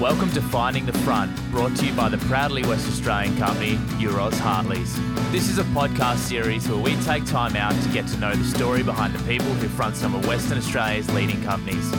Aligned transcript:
Welcome 0.00 0.30
to 0.30 0.40
Finding 0.40 0.86
the 0.86 0.94
Front, 1.00 1.30
brought 1.50 1.76
to 1.76 1.84
you 1.84 1.92
by 1.92 2.08
the 2.08 2.16
proudly 2.16 2.62
West 2.62 2.88
Australian 2.88 3.36
company, 3.36 3.72
Euroz 3.98 4.32
Hartleys. 4.32 4.98
This 5.30 5.50
is 5.50 5.58
a 5.58 5.62
podcast 5.64 6.16
series 6.16 6.66
where 6.66 6.78
we 6.78 6.96
take 7.02 7.26
time 7.26 7.54
out 7.54 7.78
to 7.82 7.88
get 7.90 8.06
to 8.06 8.16
know 8.16 8.34
the 8.34 8.44
story 8.44 8.82
behind 8.82 9.14
the 9.14 9.22
people 9.30 9.52
who 9.52 9.68
front 9.68 9.96
some 9.96 10.14
of 10.14 10.26
Western 10.26 10.56
Australia's 10.56 11.12
leading 11.12 11.42
companies. 11.42 11.92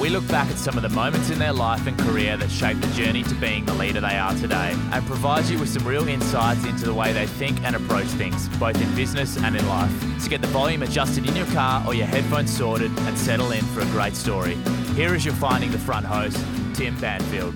We 0.00 0.08
look 0.08 0.26
back 0.28 0.48
at 0.48 0.56
some 0.56 0.78
of 0.78 0.82
the 0.82 0.88
moments 0.88 1.28
in 1.28 1.38
their 1.38 1.52
life 1.52 1.86
and 1.86 1.98
career 1.98 2.38
that 2.38 2.50
shaped 2.50 2.80
the 2.80 2.86
journey 2.94 3.22
to 3.24 3.34
being 3.34 3.66
the 3.66 3.74
leader 3.74 4.00
they 4.00 4.16
are 4.16 4.34
today 4.36 4.74
and 4.90 5.04
provide 5.04 5.44
you 5.44 5.58
with 5.58 5.68
some 5.68 5.86
real 5.86 6.08
insights 6.08 6.64
into 6.64 6.86
the 6.86 6.94
way 6.94 7.12
they 7.12 7.26
think 7.26 7.60
and 7.64 7.76
approach 7.76 8.06
things, 8.06 8.48
both 8.58 8.80
in 8.80 8.94
business 8.94 9.36
and 9.36 9.54
in 9.56 9.68
life. 9.68 9.92
So 10.22 10.30
get 10.30 10.40
the 10.40 10.46
volume 10.46 10.82
adjusted 10.82 11.28
in 11.28 11.36
your 11.36 11.46
car 11.48 11.84
or 11.86 11.92
your 11.92 12.06
headphones 12.06 12.50
sorted 12.56 12.98
and 13.00 13.18
settle 13.18 13.52
in 13.52 13.62
for 13.66 13.82
a 13.82 13.86
great 13.86 14.16
story. 14.16 14.54
Here 14.94 15.14
is 15.14 15.26
your 15.26 15.34
Finding 15.34 15.70
the 15.70 15.78
Front 15.78 16.06
host, 16.06 16.42
Tim 16.74 16.98
Banfield. 17.00 17.54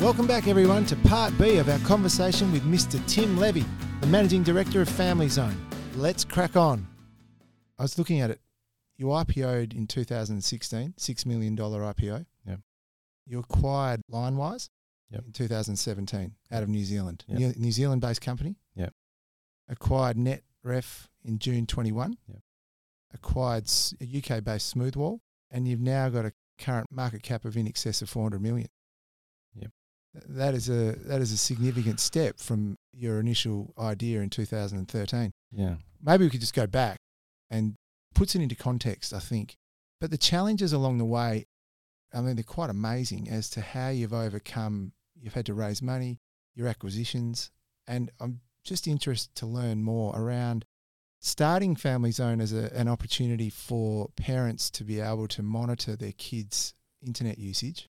Welcome 0.00 0.26
back, 0.26 0.46
everyone, 0.48 0.86
to 0.86 0.96
part 0.96 1.36
B 1.38 1.58
of 1.58 1.68
our 1.68 1.78
conversation 1.80 2.50
with 2.52 2.62
Mr. 2.62 3.04
Tim 3.06 3.36
Levy, 3.36 3.64
the 4.00 4.06
Managing 4.06 4.42
Director 4.42 4.80
of 4.80 4.88
Family 4.88 5.28
Zone. 5.28 5.56
Let's 5.96 6.24
crack 6.24 6.56
on. 6.56 6.86
I 7.78 7.82
was 7.82 7.98
looking 7.98 8.20
at 8.20 8.30
it. 8.30 8.40
You 8.96 9.06
IPO'd 9.06 9.74
in 9.74 9.86
2016, 9.86 10.94
$6 10.98 11.26
million 11.26 11.56
IPO. 11.56 12.26
Yep. 12.46 12.60
You 13.26 13.38
acquired 13.38 14.00
Linewize 14.10 14.70
Yep. 15.10 15.24
in 15.26 15.32
2017 15.32 16.34
out 16.52 16.62
of 16.62 16.68
New 16.68 16.84
Zealand. 16.84 17.24
Yep. 17.28 17.38
New, 17.38 17.52
New 17.56 17.72
Zealand 17.72 18.00
based 18.00 18.20
company. 18.20 18.56
Yep. 18.74 18.92
Acquired 19.68 20.16
NetRef 20.16 21.06
in 21.24 21.38
June 21.38 21.66
21. 21.66 22.16
Yep. 22.28 22.38
Acquired 23.14 23.64
s- 23.64 23.94
a 24.00 24.04
UK 24.04 24.42
based 24.44 24.74
Smoothwall. 24.74 25.20
And 25.50 25.66
you've 25.66 25.80
now 25.80 26.08
got 26.10 26.26
a 26.26 26.32
current 26.58 26.90
market 26.90 27.22
cap 27.22 27.44
of 27.44 27.56
in 27.56 27.66
excess 27.66 28.02
of 28.02 28.08
400 28.08 28.40
million. 28.40 28.68
Yep. 29.54 29.70
That 30.28 30.54
is 30.54 30.68
a 30.68 30.96
that 31.06 31.20
is 31.20 31.32
a 31.32 31.36
significant 31.36 32.00
step 32.00 32.38
from 32.38 32.76
your 32.92 33.20
initial 33.20 33.72
idea 33.78 34.20
in 34.20 34.30
2013. 34.30 35.30
Yeah. 35.52 35.76
Maybe 36.02 36.24
we 36.24 36.30
could 36.30 36.40
just 36.40 36.54
go 36.54 36.66
back 36.66 36.98
and 37.50 37.74
puts 38.14 38.34
it 38.34 38.42
into 38.42 38.54
context, 38.54 39.12
I 39.12 39.18
think. 39.18 39.56
But 40.00 40.10
the 40.10 40.18
challenges 40.18 40.72
along 40.72 40.98
the 40.98 41.04
way, 41.04 41.46
I 42.14 42.20
mean, 42.20 42.36
they're 42.36 42.44
quite 42.44 42.70
amazing 42.70 43.28
as 43.28 43.50
to 43.50 43.60
how 43.60 43.88
you've 43.88 44.14
overcome. 44.14 44.92
You've 45.20 45.34
had 45.34 45.46
to 45.46 45.54
raise 45.54 45.82
money, 45.82 46.20
your 46.54 46.68
acquisitions, 46.68 47.50
and 47.86 48.10
I'm 48.20 48.40
just 48.64 48.86
interested 48.86 49.34
to 49.36 49.46
learn 49.46 49.82
more 49.82 50.14
around 50.16 50.64
starting 51.20 51.76
Family 51.76 52.10
Zone 52.10 52.40
as 52.40 52.52
a, 52.52 52.72
an 52.74 52.88
opportunity 52.88 53.50
for 53.50 54.08
parents 54.16 54.70
to 54.70 54.84
be 54.84 55.00
able 55.00 55.28
to 55.28 55.42
monitor 55.42 55.96
their 55.96 56.12
kids' 56.12 56.74
internet 57.04 57.38
usage 57.38 57.88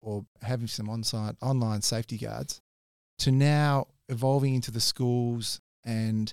or 0.00 0.24
having 0.42 0.66
some 0.66 0.88
on-site 0.88 1.36
online 1.42 1.82
safety 1.82 2.18
guards 2.18 2.60
to 3.18 3.32
now 3.32 3.86
evolving 4.08 4.54
into 4.54 4.70
the 4.70 4.80
schools 4.80 5.60
and 5.84 6.32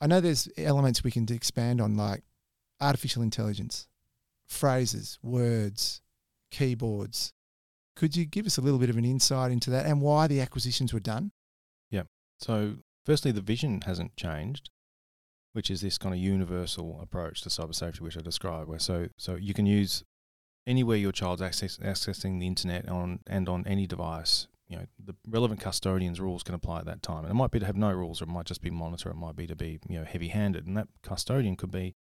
I 0.00 0.06
know 0.06 0.20
there's 0.20 0.48
elements 0.58 1.02
we 1.02 1.10
can 1.10 1.26
expand 1.30 1.80
on 1.80 1.96
like 1.96 2.22
artificial 2.80 3.22
intelligence, 3.22 3.88
phrases, 4.46 5.18
words, 5.22 6.02
keyboards. 6.50 7.32
Could 7.94 8.14
you 8.14 8.26
give 8.26 8.46
us 8.46 8.58
a 8.58 8.60
little 8.60 8.78
bit 8.78 8.90
of 8.90 8.98
an 8.98 9.06
insight 9.06 9.50
into 9.50 9.70
that 9.70 9.86
and 9.86 10.02
why 10.02 10.26
the 10.26 10.40
acquisitions 10.40 10.92
were 10.92 11.00
done? 11.00 11.32
Yeah. 11.90 12.02
So, 12.38 12.76
firstly, 13.06 13.32
the 13.32 13.40
vision 13.40 13.80
hasn't 13.82 14.16
changed, 14.16 14.70
which 15.56 15.70
is 15.70 15.80
this 15.80 15.96
kind 15.96 16.14
of 16.14 16.20
universal 16.20 17.00
approach 17.00 17.40
to 17.40 17.48
cyber 17.48 17.74
safety, 17.74 18.04
which 18.04 18.18
I 18.18 18.20
described. 18.20 18.68
Where 18.68 18.78
so 18.78 19.08
so 19.16 19.36
you 19.36 19.54
can 19.54 19.64
use 19.64 20.04
anywhere 20.66 20.98
your 20.98 21.12
child's 21.12 21.40
access, 21.40 21.78
accessing 21.78 22.40
the 22.40 22.46
internet 22.46 22.86
on 22.90 23.20
and 23.26 23.48
on 23.48 23.66
any 23.66 23.86
device. 23.86 24.48
You 24.68 24.76
know, 24.76 24.86
the 25.02 25.14
relevant 25.26 25.60
custodian's 25.60 26.20
rules 26.20 26.42
can 26.42 26.54
apply 26.54 26.80
at 26.80 26.84
that 26.84 27.02
time, 27.02 27.24
and 27.24 27.30
it 27.30 27.34
might 27.34 27.52
be 27.52 27.58
to 27.58 27.64
have 27.64 27.76
no 27.76 27.90
rules, 27.90 28.20
or 28.20 28.24
it 28.24 28.28
might 28.28 28.44
just 28.44 28.60
be 28.60 28.68
monitor. 28.68 29.08
It 29.08 29.16
might 29.16 29.34
be 29.34 29.46
to 29.46 29.56
be 29.56 29.78
you 29.88 29.98
know 29.98 30.04
heavy-handed, 30.04 30.66
and 30.66 30.76
that 30.76 30.88
custodian 31.02 31.56
could 31.56 31.70
be 31.70 31.94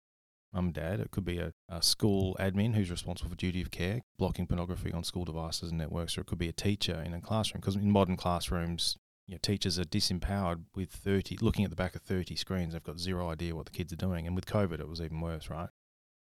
mum 0.52 0.72
dad. 0.72 0.98
It 0.98 1.12
could 1.12 1.24
be 1.24 1.38
a, 1.38 1.52
a 1.68 1.80
school 1.80 2.36
admin 2.40 2.74
who's 2.74 2.90
responsible 2.90 3.30
for 3.30 3.36
duty 3.36 3.62
of 3.62 3.70
care, 3.70 4.00
blocking 4.18 4.48
pornography 4.48 4.92
on 4.92 5.04
school 5.04 5.24
devices 5.24 5.70
and 5.70 5.78
networks, 5.78 6.18
or 6.18 6.22
it 6.22 6.26
could 6.26 6.38
be 6.38 6.48
a 6.48 6.52
teacher 6.52 7.00
in 7.06 7.14
a 7.14 7.20
classroom. 7.20 7.60
Because 7.60 7.76
in 7.76 7.92
modern 7.92 8.16
classrooms, 8.16 8.96
you 9.26 9.34
know, 9.34 9.38
teachers 9.42 9.78
are 9.78 9.84
disempowered 9.84 10.64
with 10.74 10.90
30, 10.90 11.38
looking 11.40 11.64
at 11.64 11.70
the 11.70 11.76
back 11.76 11.94
of 11.94 12.02
30 12.02 12.36
screens. 12.36 12.72
They've 12.72 12.82
got 12.82 12.98
zero 12.98 13.30
idea 13.30 13.54
what 13.54 13.66
the 13.66 13.72
kids 13.72 13.92
are 13.92 13.96
doing. 13.96 14.26
And 14.26 14.36
with 14.36 14.46
COVID, 14.46 14.80
it 14.80 14.88
was 14.88 15.00
even 15.00 15.20
worse, 15.20 15.48
right? 15.48 15.70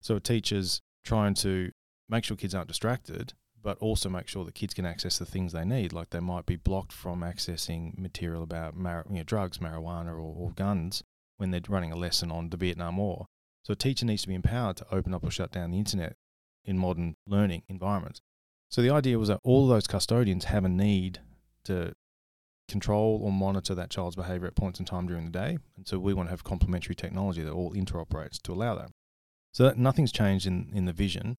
So 0.02 0.20
teachers 0.20 0.82
trying 1.04 1.34
to 1.36 1.72
make 2.08 2.24
sure 2.24 2.38
kids 2.38 2.56
aren't 2.56 2.70
distracted, 2.70 3.34
but 3.62 3.78
also 3.80 4.10
make 4.10 4.28
sure 4.28 4.46
that 4.46 4.56
kids 4.56 4.74
can 4.74 4.86
access 4.86 5.18
the 5.18 5.26
things 5.26 5.52
they 5.52 5.66
need. 5.66 5.92
Like 5.92 6.12
they 6.12 6.22
might 6.22 6.46
be 6.46 6.56
blocked 6.56 6.94
from 6.94 7.22
accessing 7.22 7.98
material 7.98 8.44
about 8.44 8.76
mar- 8.76 9.06
you 9.10 9.18
know, 9.18 9.24
drugs, 9.24 9.58
marijuana, 9.58 10.12
or, 10.12 10.20
or 10.20 10.52
guns 10.52 11.04
when 11.38 11.52
they're 11.52 11.62
running 11.68 11.92
a 11.92 11.98
lesson 11.98 12.32
on 12.32 12.50
the 12.50 12.58
Vietnam 12.58 12.98
War. 12.98 13.26
So 13.64 13.74
a 13.74 13.76
teacher 13.76 14.06
needs 14.06 14.22
to 14.22 14.28
be 14.30 14.36
empowered 14.36 14.78
to 14.78 14.96
open 14.96 15.14
up 15.14 15.26
or 15.26 15.32
shut 15.32 15.52
down 15.52 15.72
the 15.72 15.78
internet 15.78 16.16
in 16.64 16.78
modern 16.78 17.16
learning 17.28 17.64
environments. 17.68 18.22
So 18.70 18.82
the 18.82 18.90
idea 18.90 19.20
was 19.20 19.28
that 19.28 19.40
all 19.44 19.68
those 19.68 19.88
custodians 19.88 20.46
have 20.46 20.66
a 20.66 20.70
need 20.70 21.20
to 21.66 21.94
control 22.68 23.20
or 23.24 23.32
monitor 23.32 23.74
that 23.76 23.90
child's 23.90 24.16
behavior 24.16 24.48
at 24.48 24.56
points 24.56 24.80
in 24.80 24.86
time 24.86 25.08
during 25.08 25.26
the 25.26 25.32
day. 25.32 25.58
And 25.76 25.88
so 25.88 26.00
we 26.00 26.14
want 26.14 26.28
to 26.28 26.32
have 26.32 26.44
complementary 26.44 26.96
technology 26.96 27.44
that 27.44 27.52
all 27.52 27.74
interoperates 27.74 28.42
to 28.44 28.54
allow 28.54 28.76
that. 28.76 28.92
So 29.54 29.64
that 29.64 29.78
nothing's 29.78 30.12
changed 30.12 30.46
in, 30.46 30.72
in 30.74 30.86
the 30.86 30.94
vision. 30.94 31.38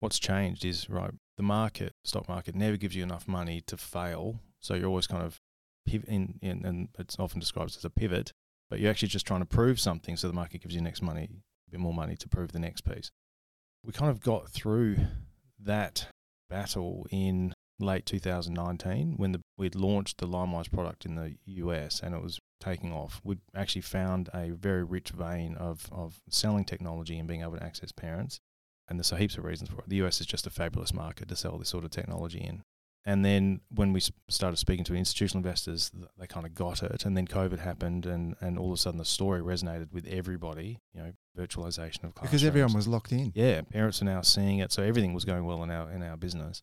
What's 0.00 0.18
changed 0.18 0.64
is 0.64 0.90
right, 0.90 1.12
the 1.36 1.42
market, 1.42 1.92
stock 2.04 2.28
market 2.28 2.54
never 2.54 2.76
gives 2.76 2.94
you 2.94 3.02
enough 3.02 3.26
money 3.26 3.62
to 3.66 3.76
fail. 3.76 4.40
So 4.60 4.74
you're 4.74 4.88
always 4.88 5.06
kind 5.06 5.22
of 5.22 5.40
in, 5.86 6.38
in 6.42 6.64
and 6.64 6.88
it's 6.98 7.18
often 7.18 7.40
described 7.40 7.76
as 7.76 7.84
a 7.84 7.90
pivot, 7.90 8.32
but 8.68 8.80
you're 8.80 8.90
actually 8.90 9.08
just 9.08 9.26
trying 9.26 9.40
to 9.40 9.46
prove 9.46 9.78
something 9.80 10.16
so 10.16 10.26
the 10.26 10.34
market 10.34 10.62
gives 10.62 10.74
you 10.74 10.80
next 10.80 11.02
money, 11.02 11.28
a 11.68 11.70
bit 11.70 11.80
more 11.80 11.94
money 11.94 12.16
to 12.16 12.28
prove 12.28 12.52
the 12.52 12.58
next 12.58 12.82
piece. 12.82 13.10
We 13.84 13.92
kind 13.92 14.10
of 14.10 14.20
got 14.20 14.48
through 14.48 14.96
that 15.60 16.08
battle 16.50 17.06
in 17.10 17.54
late 17.78 18.06
2019 18.06 19.14
when 19.16 19.32
the, 19.32 19.40
we'd 19.58 19.74
launched 19.74 20.18
the 20.18 20.26
Linewize 20.26 20.70
product 20.70 21.04
in 21.04 21.14
the 21.14 21.36
US 21.44 22.00
and 22.00 22.14
it 22.14 22.22
was 22.22 22.40
taking 22.60 22.92
off. 22.92 23.20
We'd 23.22 23.40
actually 23.54 23.82
found 23.82 24.30
a 24.32 24.50
very 24.50 24.84
rich 24.84 25.10
vein 25.10 25.54
of, 25.56 25.88
of 25.92 26.20
selling 26.28 26.64
technology 26.64 27.18
and 27.18 27.28
being 27.28 27.42
able 27.42 27.56
to 27.56 27.62
access 27.62 27.92
parents. 27.92 28.40
And 28.88 28.98
there's 28.98 29.10
heaps 29.10 29.36
of 29.36 29.44
reasons 29.44 29.70
for 29.70 29.80
it. 29.80 29.88
The 29.88 30.02
US 30.04 30.20
is 30.20 30.26
just 30.26 30.46
a 30.46 30.50
fabulous 30.50 30.94
market 30.94 31.28
to 31.28 31.36
sell 31.36 31.58
this 31.58 31.68
sort 31.68 31.84
of 31.84 31.90
technology 31.90 32.38
in. 32.38 32.62
And 33.08 33.24
then 33.24 33.60
when 33.68 33.92
we 33.92 34.00
started 34.28 34.56
speaking 34.56 34.84
to 34.86 34.94
institutional 34.96 35.38
investors, 35.38 35.92
they 36.18 36.26
kind 36.26 36.44
of 36.44 36.56
got 36.56 36.82
it. 36.82 37.04
And 37.04 37.16
then 37.16 37.28
COVID 37.28 37.60
happened, 37.60 38.04
and, 38.04 38.34
and 38.40 38.58
all 38.58 38.72
of 38.72 38.74
a 38.74 38.76
sudden 38.76 38.98
the 38.98 39.04
story 39.04 39.40
resonated 39.40 39.92
with 39.92 40.08
everybody. 40.08 40.80
You 40.92 41.02
know, 41.02 41.12
virtualization 41.38 42.02
of 42.02 42.14
classrooms. 42.14 42.30
Because 42.30 42.44
everyone 42.44 42.72
was 42.72 42.88
locked 42.88 43.12
in. 43.12 43.30
Yeah, 43.36 43.60
parents 43.62 44.02
are 44.02 44.06
now 44.06 44.22
seeing 44.22 44.58
it, 44.58 44.72
so 44.72 44.82
everything 44.82 45.14
was 45.14 45.24
going 45.24 45.44
well 45.44 45.62
in 45.62 45.70
our 45.70 45.88
in 45.88 46.02
our 46.02 46.16
business. 46.16 46.62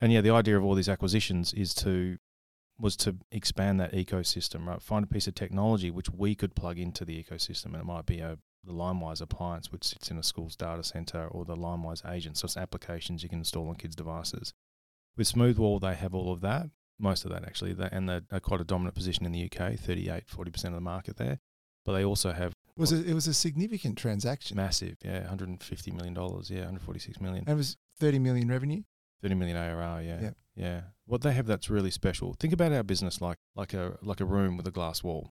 And 0.00 0.12
yeah, 0.12 0.20
the 0.20 0.30
idea 0.30 0.56
of 0.56 0.64
all 0.64 0.74
these 0.74 0.88
acquisitions 0.88 1.52
is 1.52 1.74
to 1.74 2.18
was 2.78 2.96
to 2.96 3.16
expand 3.30 3.78
that 3.78 3.92
ecosystem, 3.92 4.66
right? 4.66 4.80
Find 4.80 5.04
a 5.04 5.06
piece 5.06 5.26
of 5.26 5.34
technology 5.34 5.90
which 5.90 6.08
we 6.10 6.34
could 6.34 6.54
plug 6.54 6.78
into 6.78 7.04
the 7.04 7.22
ecosystem, 7.22 7.66
and 7.66 7.76
it 7.76 7.84
might 7.84 8.06
be 8.06 8.20
a 8.20 8.38
the 8.64 8.72
Linewize 8.72 9.22
appliance 9.22 9.72
which 9.72 9.84
sits 9.84 10.10
in 10.10 10.18
a 10.18 10.22
school's 10.22 10.56
data 10.56 10.84
center, 10.84 11.26
or 11.26 11.44
the 11.44 11.56
Linewize 11.56 12.08
agent, 12.10 12.36
so 12.36 12.44
it's 12.44 12.56
applications 12.56 13.22
you 13.22 13.28
can 13.28 13.38
install 13.38 13.68
on 13.68 13.74
kids' 13.74 13.96
devices. 13.96 14.52
With 15.16 15.32
Smoothwall, 15.32 15.80
they 15.80 15.94
have 15.94 16.14
all 16.14 16.32
of 16.32 16.40
that, 16.42 16.68
most 16.98 17.24
of 17.24 17.30
that 17.30 17.44
actually, 17.44 17.74
and 17.90 18.08
they're 18.08 18.22
quite 18.40 18.60
a 18.60 18.64
dominant 18.64 18.94
position 18.94 19.24
in 19.24 19.32
the 19.32 19.44
UK, 19.44 19.78
38, 19.78 20.26
40% 20.26 20.64
of 20.66 20.72
the 20.72 20.80
market 20.80 21.16
there. 21.16 21.38
But 21.86 21.94
they 21.94 22.04
also 22.04 22.32
have 22.32 22.52
Was 22.76 22.92
it, 22.92 23.08
it 23.08 23.14
was 23.14 23.26
a 23.26 23.34
significant 23.34 23.96
transaction. 23.96 24.56
massive, 24.56 24.96
yeah, 25.02 25.20
150 25.20 25.90
million 25.92 26.14
dollars, 26.14 26.50
yeah, 26.50 26.58
146 26.58 27.20
million. 27.20 27.44
And 27.46 27.54
it 27.54 27.56
was 27.56 27.76
30 27.98 28.18
million 28.18 28.48
revenue. 28.48 28.82
30 29.22 29.34
million 29.34 29.56
ARR, 29.56 30.02
yeah. 30.02 30.20
Yep. 30.20 30.36
Yeah. 30.56 30.80
What 31.06 31.22
they 31.22 31.32
have 31.32 31.46
that's 31.46 31.70
really 31.70 31.90
special. 31.90 32.34
Think 32.38 32.52
about 32.52 32.72
our 32.72 32.82
business 32.82 33.20
like 33.20 33.38
like 33.54 33.74
a 33.74 33.98
like 34.02 34.20
a 34.20 34.24
room 34.24 34.56
with 34.56 34.66
a 34.66 34.70
glass 34.70 35.02
wall. 35.02 35.32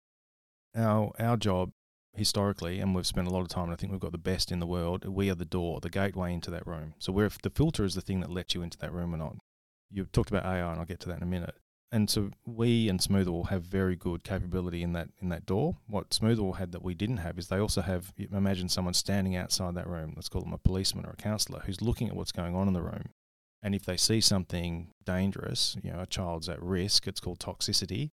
Our 0.74 1.12
our 1.18 1.36
job 1.36 1.72
historically, 2.14 2.80
and 2.80 2.94
we've 2.94 3.06
spent 3.06 3.28
a 3.28 3.30
lot 3.30 3.42
of 3.42 3.48
time, 3.48 3.64
and 3.64 3.72
I 3.72 3.76
think 3.76 3.92
we've 3.92 4.00
got 4.00 4.12
the 4.12 4.18
best 4.18 4.50
in 4.50 4.58
the 4.58 4.66
world. 4.66 5.04
We 5.04 5.30
are 5.30 5.34
the 5.34 5.44
door, 5.44 5.80
the 5.80 5.90
gateway 5.90 6.32
into 6.32 6.50
that 6.50 6.66
room. 6.66 6.94
So 6.98 7.12
we're 7.12 7.30
the 7.42 7.50
filter 7.50 7.84
is 7.84 7.94
the 7.94 8.00
thing 8.00 8.20
that 8.20 8.30
lets 8.30 8.54
you 8.54 8.62
into 8.62 8.78
that 8.78 8.92
room 8.92 9.14
or 9.14 9.18
not. 9.18 9.36
You 9.90 10.04
talked 10.06 10.30
about 10.30 10.44
AI, 10.44 10.70
and 10.70 10.80
I'll 10.80 10.86
get 10.86 11.00
to 11.00 11.08
that 11.08 11.18
in 11.18 11.22
a 11.22 11.26
minute. 11.26 11.54
And 11.92 12.10
so 12.10 12.30
we 12.44 12.88
and 12.88 12.98
Smoothwall 12.98 13.48
have 13.48 13.62
very 13.62 13.94
good 13.94 14.24
capability 14.24 14.82
in 14.82 14.92
that 14.94 15.08
in 15.20 15.28
that 15.28 15.46
door. 15.46 15.76
What 15.86 16.10
Smoothwall 16.10 16.56
had 16.56 16.72
that 16.72 16.82
we 16.82 16.94
didn't 16.94 17.18
have 17.18 17.38
is 17.38 17.48
they 17.48 17.58
also 17.58 17.82
have. 17.82 18.12
Imagine 18.32 18.68
someone 18.68 18.94
standing 18.94 19.36
outside 19.36 19.74
that 19.76 19.86
room. 19.86 20.12
Let's 20.16 20.28
call 20.28 20.42
them 20.42 20.52
a 20.52 20.58
policeman 20.58 21.06
or 21.06 21.10
a 21.10 21.16
counsellor 21.16 21.62
who's 21.64 21.80
looking 21.80 22.08
at 22.08 22.16
what's 22.16 22.32
going 22.32 22.56
on 22.56 22.66
in 22.66 22.74
the 22.74 22.82
room. 22.82 23.10
And 23.62 23.74
if 23.74 23.84
they 23.84 23.96
see 23.96 24.20
something 24.20 24.92
dangerous, 25.04 25.76
you 25.82 25.92
know, 25.92 26.00
a 26.00 26.06
child's 26.06 26.48
at 26.48 26.62
risk, 26.62 27.06
it's 27.06 27.20
called 27.20 27.40
toxicity, 27.40 28.10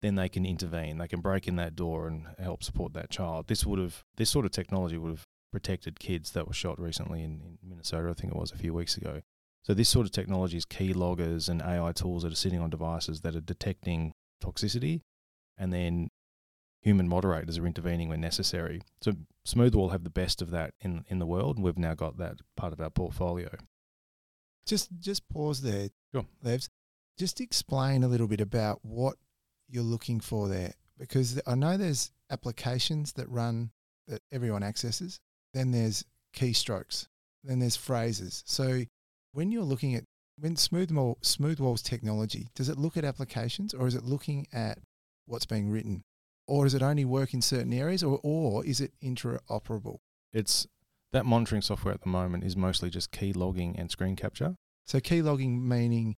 then 0.00 0.16
they 0.16 0.28
can 0.28 0.44
intervene. 0.44 0.98
They 0.98 1.08
can 1.08 1.20
break 1.20 1.48
in 1.48 1.56
that 1.56 1.74
door 1.74 2.06
and 2.06 2.26
help 2.38 2.62
support 2.62 2.92
that 2.94 3.10
child. 3.10 3.46
This 3.48 3.64
would 3.64 3.78
have 3.78 4.04
this 4.16 4.30
sort 4.30 4.44
of 4.44 4.52
technology 4.52 4.98
would 4.98 5.10
have 5.10 5.26
protected 5.50 6.00
kids 6.00 6.32
that 6.32 6.46
were 6.46 6.54
shot 6.54 6.80
recently 6.80 7.22
in, 7.22 7.40
in 7.42 7.58
Minnesota, 7.62 8.10
I 8.10 8.14
think 8.14 8.32
it 8.34 8.38
was 8.38 8.52
a 8.52 8.58
few 8.58 8.74
weeks 8.74 8.96
ago. 8.96 9.20
So 9.64 9.74
this 9.74 9.88
sort 9.88 10.06
of 10.06 10.12
technology 10.12 10.56
is 10.56 10.64
key 10.64 10.92
loggers 10.92 11.48
and 11.48 11.62
AI 11.62 11.92
tools 11.92 12.24
that 12.24 12.32
are 12.32 12.36
sitting 12.36 12.60
on 12.60 12.70
devices 12.70 13.20
that 13.20 13.36
are 13.36 13.40
detecting 13.40 14.12
toxicity, 14.42 15.02
and 15.56 15.72
then 15.72 16.08
human 16.80 17.08
moderators 17.08 17.58
are 17.58 17.66
intervening 17.66 18.08
when 18.08 18.20
necessary. 18.20 18.82
So 19.02 19.12
Smoothwall 19.46 19.92
have 19.92 20.02
the 20.02 20.10
best 20.10 20.42
of 20.42 20.50
that 20.50 20.74
in 20.80 21.04
in 21.08 21.20
the 21.20 21.26
world, 21.26 21.56
and 21.56 21.64
we've 21.64 21.78
now 21.78 21.94
got 21.94 22.18
that 22.18 22.38
part 22.56 22.72
of 22.72 22.80
our 22.80 22.90
portfolio. 22.90 23.50
Just 24.66 24.90
just 25.00 25.28
pause 25.28 25.60
there, 25.62 25.90
Sure. 26.14 26.26
Levs. 26.44 26.68
Just 27.18 27.40
explain 27.40 28.02
a 28.04 28.08
little 28.08 28.26
bit 28.28 28.40
about 28.40 28.84
what 28.84 29.16
you're 29.68 29.82
looking 29.82 30.20
for 30.20 30.48
there, 30.48 30.74
because 30.98 31.40
I 31.46 31.54
know 31.54 31.76
there's 31.76 32.10
applications 32.30 33.12
that 33.14 33.28
run 33.28 33.70
that 34.08 34.22
everyone 34.32 34.62
accesses. 34.62 35.20
Then 35.54 35.70
there's 35.70 36.04
keystrokes. 36.34 37.06
Then 37.44 37.58
there's 37.58 37.76
phrases. 37.76 38.42
So 38.46 38.84
when 39.32 39.50
you're 39.50 39.62
looking 39.62 39.94
at 39.94 40.04
when 40.38 40.54
Smoothwall 40.56 41.20
Smoothwall's 41.22 41.82
technology, 41.82 42.48
does 42.54 42.68
it 42.68 42.78
look 42.78 42.96
at 42.96 43.04
applications 43.04 43.74
or 43.74 43.86
is 43.86 43.94
it 43.94 44.04
looking 44.04 44.46
at 44.52 44.78
what's 45.26 45.46
being 45.46 45.70
written, 45.70 46.04
or 46.46 46.64
does 46.64 46.74
it 46.74 46.82
only 46.82 47.04
work 47.04 47.34
in 47.34 47.42
certain 47.42 47.72
areas, 47.72 48.02
or 48.02 48.20
or 48.22 48.64
is 48.64 48.80
it 48.80 48.92
interoperable? 49.02 49.98
It's 50.32 50.66
that 51.12 51.24
monitoring 51.26 51.62
software 51.62 51.94
at 51.94 52.00
the 52.02 52.08
moment 52.08 52.44
is 52.44 52.56
mostly 52.56 52.90
just 52.90 53.10
key 53.10 53.32
logging 53.32 53.76
and 53.78 53.90
screen 53.90 54.16
capture. 54.16 54.56
So 54.86 54.98
key 55.00 55.22
logging 55.22 55.66
meaning 55.66 56.16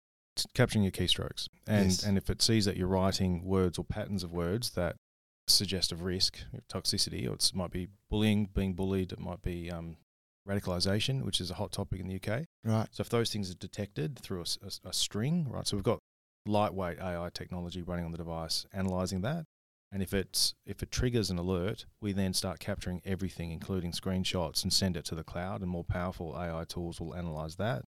capturing 0.53 0.83
your 0.83 0.91
keystrokes. 0.91 1.47
And 1.67 1.85
Yes. 1.91 2.03
and 2.03 2.17
if 2.17 2.29
it 2.29 2.41
sees 2.41 2.65
that 2.65 2.77
you're 2.77 2.87
writing 2.87 3.43
words 3.43 3.77
or 3.77 3.83
patterns 3.85 4.23
of 4.23 4.31
words 4.31 4.71
that 4.71 4.95
suggest 5.47 5.91
of 5.91 6.01
risk, 6.03 6.37
toxicity, 6.69 7.29
or 7.29 7.33
it 7.33 7.51
might 7.53 7.71
be 7.71 7.89
bullying, 8.09 8.45
being 8.45 8.73
bullied, 8.73 9.11
it 9.11 9.19
might 9.19 9.41
be 9.41 9.69
um, 9.69 9.97
radicalization, 10.47 11.23
which 11.23 11.41
is 11.41 11.51
a 11.51 11.55
hot 11.55 11.71
topic 11.71 11.99
in 11.99 12.07
the 12.07 12.15
UK. 12.15 12.45
right. 12.63 12.87
So 12.91 13.01
if 13.01 13.09
those 13.09 13.31
things 13.31 13.51
are 13.51 13.55
detected 13.55 14.17
through 14.19 14.43
a 14.85 14.93
string, 14.93 15.49
right? 15.49 15.67
So 15.67 15.75
we've 15.77 15.83
got 15.83 15.99
lightweight 16.45 16.99
AI 16.99 17.29
technology 17.33 17.81
running 17.81 18.05
on 18.05 18.11
the 18.11 18.17
device, 18.17 18.65
analyzing 18.73 19.21
that. 19.21 19.45
And 19.93 20.01
if 20.01 20.11
it's 20.11 20.55
if 20.65 20.81
it 20.81 20.89
triggers 20.91 21.29
an 21.29 21.37
alert, 21.37 21.85
we 22.01 22.13
then 22.13 22.33
start 22.33 22.59
capturing 22.59 22.99
everything, 23.05 23.51
including 23.51 23.91
screenshots, 23.91 24.63
and 24.63 24.73
send 24.73 24.97
it 24.97 25.05
to 25.05 25.15
the 25.15 25.23
cloud. 25.23 25.61
And 25.61 25.69
more 25.69 25.83
powerful 25.83 26.35
AI 26.35 26.63
tools 26.67 26.99
will 26.99 27.13
analyze 27.13 27.57
that. 27.57 27.83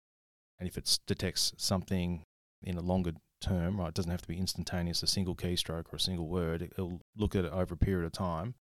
And 0.60 0.68
if 0.68 0.80
it 0.80 0.98
detects 1.06 1.54
something 1.58 2.24
in 2.64 2.76
a 2.76 2.82
longer 2.82 3.12
term, 3.40 3.80
right, 3.80 3.90
it 3.90 3.94
doesn't 3.94 4.10
have 4.10 4.24
to 4.24 4.28
be 4.28 4.38
instantaneous, 4.40 5.04
a 5.04 5.08
single 5.08 5.36
keystroke 5.36 5.94
or 5.94 5.98
a 5.98 6.00
single 6.00 6.28
word. 6.28 6.64
It, 6.64 6.74
it'll 6.74 7.02
look 7.16 7.36
at 7.36 7.46
it 7.46 7.52
over 7.54 7.76
a 7.76 7.78
period 7.78 8.06
of 8.08 8.14
time. 8.14 8.56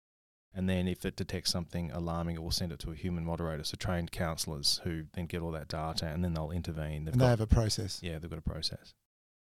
And 0.55 0.67
then 0.71 0.89
if 0.89 1.05
it 1.05 1.17
detects 1.17 1.51
something 1.51 1.91
alarming, 1.91 2.37
it 2.37 2.43
will 2.43 2.51
send 2.51 2.73
it 2.73 2.79
to 2.81 2.91
a 2.91 2.95
human 2.95 3.27
moderator, 3.27 3.65
so 3.65 3.77
trained 3.77 4.13
counselors 4.13 4.81
who 4.85 5.05
then 5.13 5.27
get 5.27 5.43
all 5.43 5.51
that 5.53 5.69
data 5.69 6.07
and 6.07 6.25
then 6.25 6.33
they'll 6.33 6.51
intervene. 6.51 7.05
They've 7.05 7.13
And 7.13 7.21
they 7.21 7.27
got, 7.27 7.31
have 7.31 7.41
a 7.43 7.47
process. 7.47 8.01
yeah, 8.03 8.19
they've 8.19 8.31
got 8.31 8.39
a 8.39 8.43
process. 8.43 8.95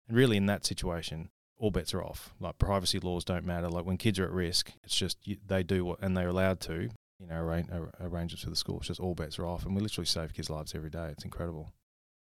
And 0.09 0.17
really, 0.17 0.35
in 0.35 0.47
that 0.47 0.65
situation, 0.65 1.29
all 1.59 1.71
bets 1.71 1.93
are 1.93 2.03
off. 2.03 2.33
Like 2.39 2.57
privacy 2.57 2.99
laws 2.99 3.23
don't 3.23 3.45
matter. 3.45 3.69
Like 3.69 3.85
when 3.85 3.97
kids 3.97 4.19
are 4.19 4.25
at 4.25 4.31
risk, 4.31 4.71
it's 4.83 4.95
just 4.95 5.17
they 5.45 5.63
do 5.63 5.85
what, 5.85 5.99
and 6.01 6.15
they're 6.15 6.27
allowed 6.27 6.59
to, 6.61 6.89
you 7.19 7.27
know, 7.27 7.35
arrange, 7.35 7.67
arrange 7.99 8.33
it 8.33 8.39
to 8.41 8.49
the 8.49 8.55
school. 8.55 8.77
It's 8.77 8.87
just 8.87 8.99
all 8.99 9.15
bets 9.15 9.39
are 9.39 9.45
off. 9.45 9.65
And 9.65 9.75
we 9.75 9.81
literally 9.81 10.05
save 10.05 10.33
kids' 10.33 10.49
lives 10.49 10.75
every 10.75 10.89
day. 10.89 11.09
It's 11.11 11.25
incredible. 11.25 11.73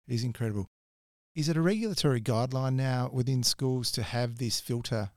It 0.07 0.13
is 0.13 0.23
incredible. 0.23 0.67
Is 1.33 1.49
it 1.49 1.57
a 1.57 1.61
regulatory 1.61 2.21
guideline 2.21 2.75
now 2.75 3.09
within 3.11 3.43
schools 3.43 3.91
to 3.91 4.03
have 4.03 4.37
this 4.37 4.61
filter, 4.61 5.09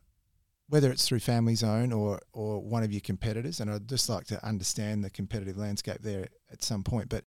whether 0.69 0.91
it's 0.91 1.07
through 1.07 1.21
Family 1.21 1.55
Zone 1.55 1.93
or 1.93 2.21
or 2.33 2.61
one 2.61 2.83
of 2.83 2.93
your 2.93 3.03
competitors? 3.03 3.61
And 3.61 3.71
I'd 3.71 3.89
just 3.89 4.09
like 4.09 4.27
to 4.29 4.45
understand 4.45 5.05
the 5.05 5.11
competitive 5.11 5.57
landscape 5.57 5.99
there 6.01 6.27
at 6.51 6.65
some 6.65 6.83
point. 6.83 7.09
But 7.09 7.25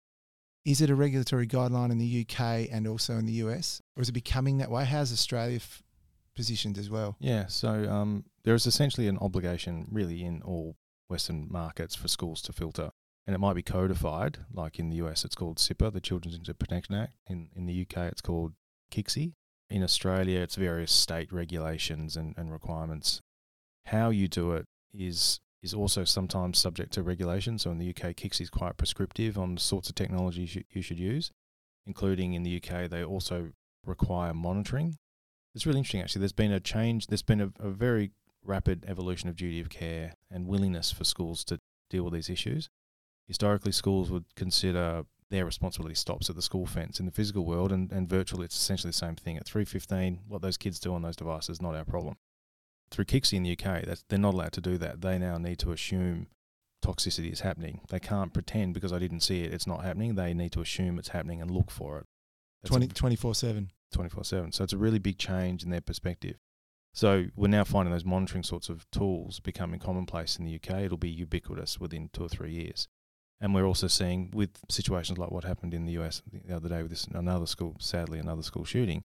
is 0.66 0.82
it 0.82 0.90
a 0.90 0.96
regulatory 0.96 1.48
guideline 1.48 1.92
in 1.92 2.00
the 2.00 2.26
UK 2.28 2.68
and 2.72 2.88
also 2.88 3.14
in 3.14 3.26
the 3.26 3.34
US, 3.34 3.82
or 3.96 4.02
is 4.02 4.10
it 4.10 4.14
becoming 4.14 4.58
that 4.58 4.70
way? 4.70 4.84
How's 4.84 5.14
Australia 5.14 5.56
f- 5.58 5.84
positioned 6.36 6.78
as 6.78 6.90
well? 6.90 7.16
Yeah. 7.20 7.48
So 7.48 7.90
um, 7.90 8.26
there 8.44 8.56
is 8.56 8.66
essentially 8.66 9.08
an 9.08 9.18
obligation, 9.20 9.88
really, 9.92 10.24
in 10.24 10.42
all 10.42 10.76
Western 11.10 11.48
markets 11.50 11.96
for 11.96 12.08
schools 12.08 12.42
to 12.44 12.54
filter. 12.54 12.92
And 13.28 13.36
it 13.36 13.40
might 13.40 13.54
be 13.54 13.62
codified, 13.62 14.40
like 14.52 14.80
in 14.80 14.90
the 14.90 14.96
US, 14.98 15.24
it's 15.24 15.36
called 15.36 15.58
CIPA, 15.58 15.94
the 15.94 16.02
Children's 16.02 16.36
Internet 16.36 16.60
Protection 16.60 16.96
Act. 16.96 17.14
In, 17.28 17.50
in 17.56 17.66
the 17.66 17.82
UK, 17.82 18.06
it's 18.12 18.22
called 18.22 18.54
KCSIE. 18.92 19.34
In 19.70 19.84
Australia, 19.84 20.40
it's 20.40 20.56
various 20.56 20.92
state 20.92 21.32
regulations 21.32 22.18
and, 22.18 22.34
and 22.38 22.52
requirements. 22.52 23.22
How 23.86 24.10
you 24.10 24.28
do 24.28 24.52
it 24.52 24.66
is 24.94 25.40
is 25.62 25.74
also 25.76 26.04
sometimes 26.04 26.58
subject 26.58 26.92
to 26.94 27.04
regulation. 27.04 27.60
So 27.60 27.70
in 27.70 27.78
the 27.78 27.90
UK, 27.90 28.16
KCSIE 28.16 28.42
is 28.42 28.50
quite 28.50 28.78
prescriptive 28.78 29.38
on 29.38 29.56
the 29.56 29.62
sorts 29.62 29.90
of 29.90 29.96
technologies 29.96 30.56
you, 30.56 30.64
you 30.72 30.82
should 30.82 31.00
use, 31.00 31.32
including 31.86 32.34
in 32.34 32.42
the 32.42 32.58
UK, 32.58 32.90
they 32.90 33.04
also 33.04 33.52
require 33.86 34.34
monitoring. 34.34 34.98
It's 35.54 35.66
really 35.66 35.80
interesting, 35.80 36.02
actually. 36.02 36.22
There's 36.22 36.32
been 36.32 36.52
a 36.52 36.60
change, 36.60 37.08
there's 37.08 37.22
been 37.22 37.42
a, 37.42 37.52
a 37.60 37.70
very 37.70 38.12
rapid 38.44 38.86
evolution 38.88 39.30
of 39.30 39.36
duty 39.36 39.60
of 39.60 39.70
care 39.70 40.16
and 40.30 40.48
willingness 40.48 40.92
for 40.92 41.04
schools 41.04 41.44
to 41.46 41.60
deal 41.90 42.04
with 42.04 42.14
these 42.14 42.30
issues. 42.30 42.70
Historically, 43.28 43.72
schools 43.72 44.10
would 44.10 44.26
consider 44.36 45.04
their 45.30 45.46
responsibility 45.46 45.96
stops 45.96 46.30
at 46.30 46.36
the 46.36 46.42
school 46.42 46.66
fence 46.66 47.00
in 47.00 47.06
the 47.06 47.12
physical 47.12 47.46
world, 47.46 47.72
and, 47.72 47.92
and 47.92 48.10
virtually 48.10 48.46
it's 48.46 48.56
essentially 48.56 48.90
the 48.90 48.98
same 48.98 49.16
thing. 49.16 49.38
At 49.38 49.46
315, 49.46 50.22
what 50.28 50.42
those 50.42 50.58
kids 50.58 50.80
do 50.80 50.94
on 50.94 51.02
those 51.02 51.16
devices 51.16 51.58
is 51.58 51.62
not 51.62 51.76
our 51.76 51.86
problem. 51.86 52.18
Through 52.90 53.06
KCSIE 53.06 53.38
in 53.38 53.44
the 53.44 53.52
UK, 53.52 53.86
they're 54.10 54.20
not 54.20 54.34
allowed 54.34 54.52
to 54.54 54.62
do 54.62 54.78
that. 54.78 55.02
They 55.02 55.18
now 55.18 55.38
need 55.38 55.60
to 55.60 55.72
assume 55.72 56.28
toxicity 56.84 57.32
is 57.32 57.40
happening. 57.42 57.80
They 57.90 58.00
can't 58.00 58.34
pretend 58.34 58.74
because 58.74 58.92
I 58.92 59.00
didn't 59.00 59.22
see 59.22 59.44
it, 59.44 59.54
it's 59.54 59.68
not 59.68 59.84
happening. 59.84 60.16
They 60.16 60.34
need 60.34 60.52
to 60.54 60.62
assume 60.62 61.00
it's 61.00 61.10
happening 61.10 61.42
and 61.42 61.50
look 61.50 61.72
for 61.72 62.00
it. 62.00 62.06
That's 62.62 62.72
20, 62.72 62.88
24-7. 62.88 63.70
24 63.92 64.24
7. 64.24 64.52
So 64.52 64.64
it's 64.64 64.74
a 64.74 64.78
really 64.78 65.00
big 65.00 65.18
change 65.18 65.64
in 65.64 65.70
their 65.70 65.82
perspective. 65.82 66.38
So 66.94 67.28
we're 67.36 67.48
now 67.48 67.64
finding 67.64 67.94
those 67.94 68.06
monitoring 68.06 68.44
sorts 68.44 68.68
of 68.68 68.90
tools 68.92 69.40
becoming 69.40 69.80
commonplace 69.80 70.38
in 70.38 70.46
the 70.46 70.56
UK. 70.56 70.82
It'll 70.82 70.98
be 70.98 71.10
ubiquitous 71.10 71.80
within 71.80 72.10
two 72.12 72.24
or 72.24 72.30
three 72.30 72.52
years. 72.52 72.88
And 73.40 73.56
we're 73.56 73.66
also 73.66 73.88
seeing 73.88 74.30
with 74.34 74.60
situations 74.70 75.18
like 75.18 75.32
what 75.32 75.46
happened 75.46 75.74
in 75.74 75.86
the 75.86 75.94
US 75.94 76.22
the 76.32 76.56
other 76.56 76.70
day 76.70 76.82
with 76.82 76.92
this 76.92 77.06
another 77.06 77.48
school, 77.48 77.76
sadly 77.80 78.20
another 78.20 78.44
school 78.44 78.66
shooting. 78.66 79.04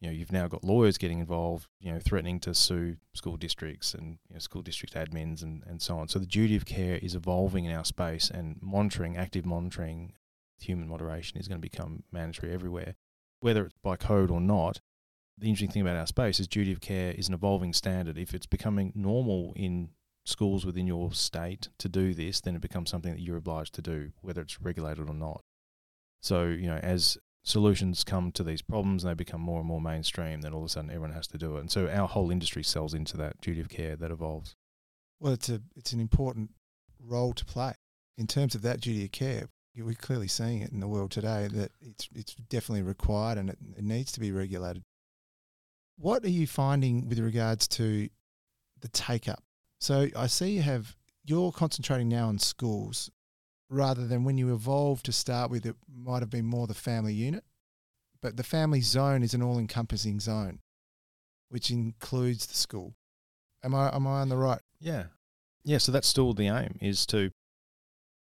You 0.00 0.08
know, 0.08 0.14
you've 0.14 0.32
now 0.32 0.48
got 0.48 0.64
lawyers 0.64 0.98
getting 0.98 1.20
involved, 1.20 1.68
you 1.78 1.92
know, 1.92 2.00
threatening 2.00 2.40
to 2.40 2.54
sue 2.54 2.96
school 3.14 3.36
districts 3.36 3.94
and 3.94 4.18
you 4.28 4.34
know, 4.34 4.40
school 4.40 4.60
district 4.60 4.94
admins 4.94 5.42
and, 5.42 5.62
and 5.64 5.80
so 5.80 5.96
on. 5.96 6.08
So 6.08 6.18
the 6.18 6.26
duty 6.26 6.56
of 6.56 6.66
care 6.66 6.96
is 6.96 7.14
evolving 7.14 7.66
in 7.66 7.72
our 7.72 7.84
space 7.84 8.28
and 8.28 8.58
monitoring, 8.60 9.16
active 9.16 9.46
monitoring, 9.46 10.14
human 10.58 10.88
moderation 10.88 11.38
is 11.38 11.48
going 11.48 11.60
to 11.60 11.68
become 11.68 12.02
mandatory 12.12 12.52
everywhere 12.52 12.96
whether 13.42 13.66
it's 13.66 13.74
by 13.82 13.96
code 13.96 14.30
or 14.30 14.40
not, 14.40 14.80
the 15.36 15.48
interesting 15.48 15.70
thing 15.70 15.82
about 15.82 15.96
our 15.96 16.06
space 16.06 16.38
is 16.38 16.46
duty 16.46 16.72
of 16.72 16.80
care 16.80 17.12
is 17.12 17.28
an 17.28 17.34
evolving 17.34 17.72
standard. 17.72 18.16
If 18.16 18.34
it's 18.34 18.46
becoming 18.46 18.92
normal 18.94 19.52
in 19.56 19.90
schools 20.24 20.64
within 20.64 20.86
your 20.86 21.12
state 21.12 21.68
to 21.78 21.88
do 21.88 22.14
this, 22.14 22.40
then 22.40 22.54
it 22.54 22.62
becomes 22.62 22.90
something 22.90 23.12
that 23.12 23.20
you're 23.20 23.36
obliged 23.36 23.74
to 23.74 23.82
do, 23.82 24.12
whether 24.20 24.40
it's 24.40 24.60
regulated 24.60 25.08
or 25.08 25.14
not. 25.14 25.42
So, 26.20 26.44
you 26.44 26.66
know, 26.66 26.76
as 26.76 27.18
solutions 27.42 28.04
come 28.04 28.30
to 28.32 28.44
these 28.44 28.62
problems 28.62 29.02
and 29.02 29.10
they 29.10 29.14
become 29.14 29.40
more 29.40 29.58
and 29.58 29.66
more 29.66 29.80
mainstream, 29.80 30.42
then 30.42 30.52
all 30.52 30.60
of 30.60 30.66
a 30.66 30.68
sudden 30.68 30.90
everyone 30.90 31.12
has 31.12 31.26
to 31.28 31.38
do 31.38 31.56
it. 31.56 31.60
And 31.60 31.70
so 31.70 31.88
our 31.88 32.06
whole 32.06 32.30
industry 32.30 32.62
sells 32.62 32.94
into 32.94 33.16
that 33.16 33.40
duty 33.40 33.60
of 33.60 33.68
care 33.68 33.96
that 33.96 34.12
evolves. 34.12 34.54
Well, 35.18 35.32
it's 35.32 35.48
a 35.48 35.60
it's 35.74 35.92
an 35.92 36.00
important 36.00 36.50
role 37.00 37.32
to 37.32 37.44
play 37.44 37.74
in 38.16 38.26
terms 38.26 38.54
of 38.54 38.62
that 38.62 38.80
duty 38.80 39.04
of 39.04 39.12
care. 39.12 39.48
We're 39.76 39.94
clearly 39.94 40.28
seeing 40.28 40.60
it 40.60 40.70
in 40.70 40.80
the 40.80 40.88
world 40.88 41.10
today 41.10 41.48
that 41.52 41.72
it's 41.80 42.08
it's 42.14 42.34
definitely 42.34 42.82
required 42.82 43.38
and 43.38 43.50
it, 43.50 43.58
it 43.76 43.84
needs 43.84 44.12
to 44.12 44.20
be 44.20 44.30
regulated. 44.30 44.84
What 45.96 46.24
are 46.24 46.30
you 46.30 46.46
finding 46.46 47.08
with 47.08 47.18
regards 47.18 47.68
to 47.68 48.08
the 48.80 48.88
take 48.88 49.28
up? 49.28 49.42
So 49.80 50.08
I 50.16 50.26
see 50.26 50.50
you 50.52 50.62
have 50.62 50.96
you're 51.24 51.52
concentrating 51.52 52.08
now 52.08 52.28
on 52.28 52.38
schools 52.38 53.10
rather 53.70 54.06
than 54.06 54.24
when 54.24 54.36
you 54.36 54.52
evolved 54.52 55.06
to 55.06 55.12
start 55.12 55.50
with 55.50 55.64
it 55.64 55.76
might 55.90 56.20
have 56.20 56.30
been 56.30 56.44
more 56.44 56.66
the 56.66 56.74
family 56.74 57.14
unit, 57.14 57.44
but 58.20 58.36
the 58.36 58.42
family 58.42 58.82
zone 58.82 59.22
is 59.22 59.32
an 59.32 59.42
all 59.42 59.58
encompassing 59.58 60.20
zone, 60.20 60.58
which 61.48 61.70
includes 61.70 62.46
the 62.46 62.54
school. 62.54 62.94
Am 63.64 63.74
I 63.74 63.94
am 63.94 64.06
I 64.06 64.20
on 64.20 64.28
the 64.28 64.36
right 64.36 64.60
Yeah. 64.80 65.04
Yeah, 65.64 65.78
so 65.78 65.92
that's 65.92 66.08
still 66.08 66.34
the 66.34 66.48
aim 66.48 66.78
is 66.80 67.06
to 67.06 67.30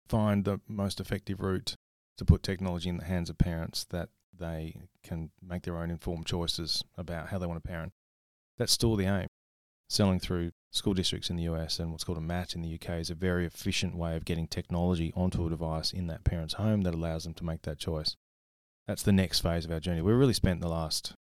find 0.09 0.45
the 0.45 0.59
most 0.67 0.99
effective 0.99 1.41
route 1.41 1.75
to 2.17 2.25
put 2.25 2.43
technology 2.43 2.89
in 2.89 2.97
the 2.97 3.05
hands 3.05 3.29
of 3.29 3.37
parents 3.37 3.85
that 3.85 4.09
they 4.37 4.75
can 5.03 5.31
make 5.41 5.63
their 5.63 5.77
own 5.77 5.89
informed 5.89 6.25
choices 6.25 6.83
about 6.97 7.29
how 7.29 7.37
they 7.37 7.45
want 7.45 7.61
to 7.61 7.67
parent. 7.67 7.93
That's 8.57 8.71
still 8.71 8.95
the 8.95 9.05
aim. 9.05 9.27
Selling 9.89 10.19
through 10.19 10.51
school 10.71 10.93
districts 10.93 11.29
in 11.29 11.37
the 11.37 11.43
US 11.43 11.79
and 11.79 11.91
what's 11.91 12.03
called 12.03 12.17
a 12.17 12.21
MAT 12.21 12.55
in 12.55 12.61
the 12.61 12.73
UK 12.73 12.99
is 12.99 13.09
a 13.09 13.15
very 13.15 13.45
efficient 13.45 13.95
way 13.95 14.15
of 14.15 14.25
getting 14.25 14.47
technology 14.47 15.13
onto 15.15 15.45
a 15.45 15.49
device 15.49 15.91
in 15.91 16.07
that 16.07 16.23
parent's 16.23 16.55
home 16.55 16.81
that 16.81 16.93
allows 16.93 17.23
them 17.23 17.33
to 17.35 17.45
make 17.45 17.61
that 17.63 17.79
choice. 17.79 18.15
That's 18.87 19.03
the 19.03 19.11
next 19.11 19.39
phase 19.39 19.65
of 19.65 19.71
our 19.71 19.79
journey. 19.79 20.01
We 20.01 20.13
really 20.13 20.33
spent 20.33 20.61
the 20.61 20.67
last 20.67 21.13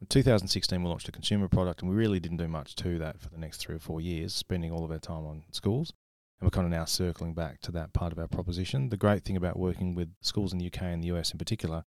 in 0.00 0.06
2016 0.06 0.82
we 0.82 0.88
launched 0.88 1.08
a 1.08 1.12
consumer 1.12 1.46
product 1.46 1.82
and 1.82 1.90
we 1.90 1.96
really 1.96 2.20
didn't 2.20 2.38
do 2.38 2.48
much 2.48 2.74
to 2.76 2.98
that 2.98 3.20
for 3.20 3.28
the 3.28 3.36
next 3.36 3.58
three 3.58 3.76
or 3.76 3.80
four 3.80 4.00
years, 4.00 4.34
spending 4.34 4.70
all 4.72 4.84
of 4.84 4.90
our 4.90 4.98
time 4.98 5.26
on 5.26 5.44
schools. 5.50 5.92
And 6.40 6.46
we're 6.46 6.50
kind 6.50 6.66
of 6.66 6.70
now 6.70 6.86
circling 6.86 7.34
back 7.34 7.60
to 7.62 7.72
that 7.72 7.92
part 7.92 8.12
of 8.12 8.18
our 8.18 8.28
proposition. 8.28 8.88
The 8.88 8.96
great 8.96 9.24
thing 9.24 9.36
about 9.36 9.58
working 9.58 9.94
with 9.94 10.14
schools 10.22 10.52
in 10.52 10.58
the 10.58 10.66
UK 10.66 10.82
and 10.82 11.02
the 11.02 11.08
US 11.08 11.32
in 11.32 11.38
particular 11.38 11.84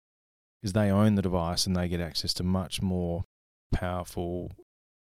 is 0.62 0.72
they 0.72 0.90
own 0.90 1.14
the 1.14 1.22
device 1.22 1.66
and 1.66 1.76
they 1.76 1.88
get 1.88 2.00
access 2.00 2.32
to 2.34 2.42
much 2.42 2.80
more 2.80 3.24
powerful 3.72 4.52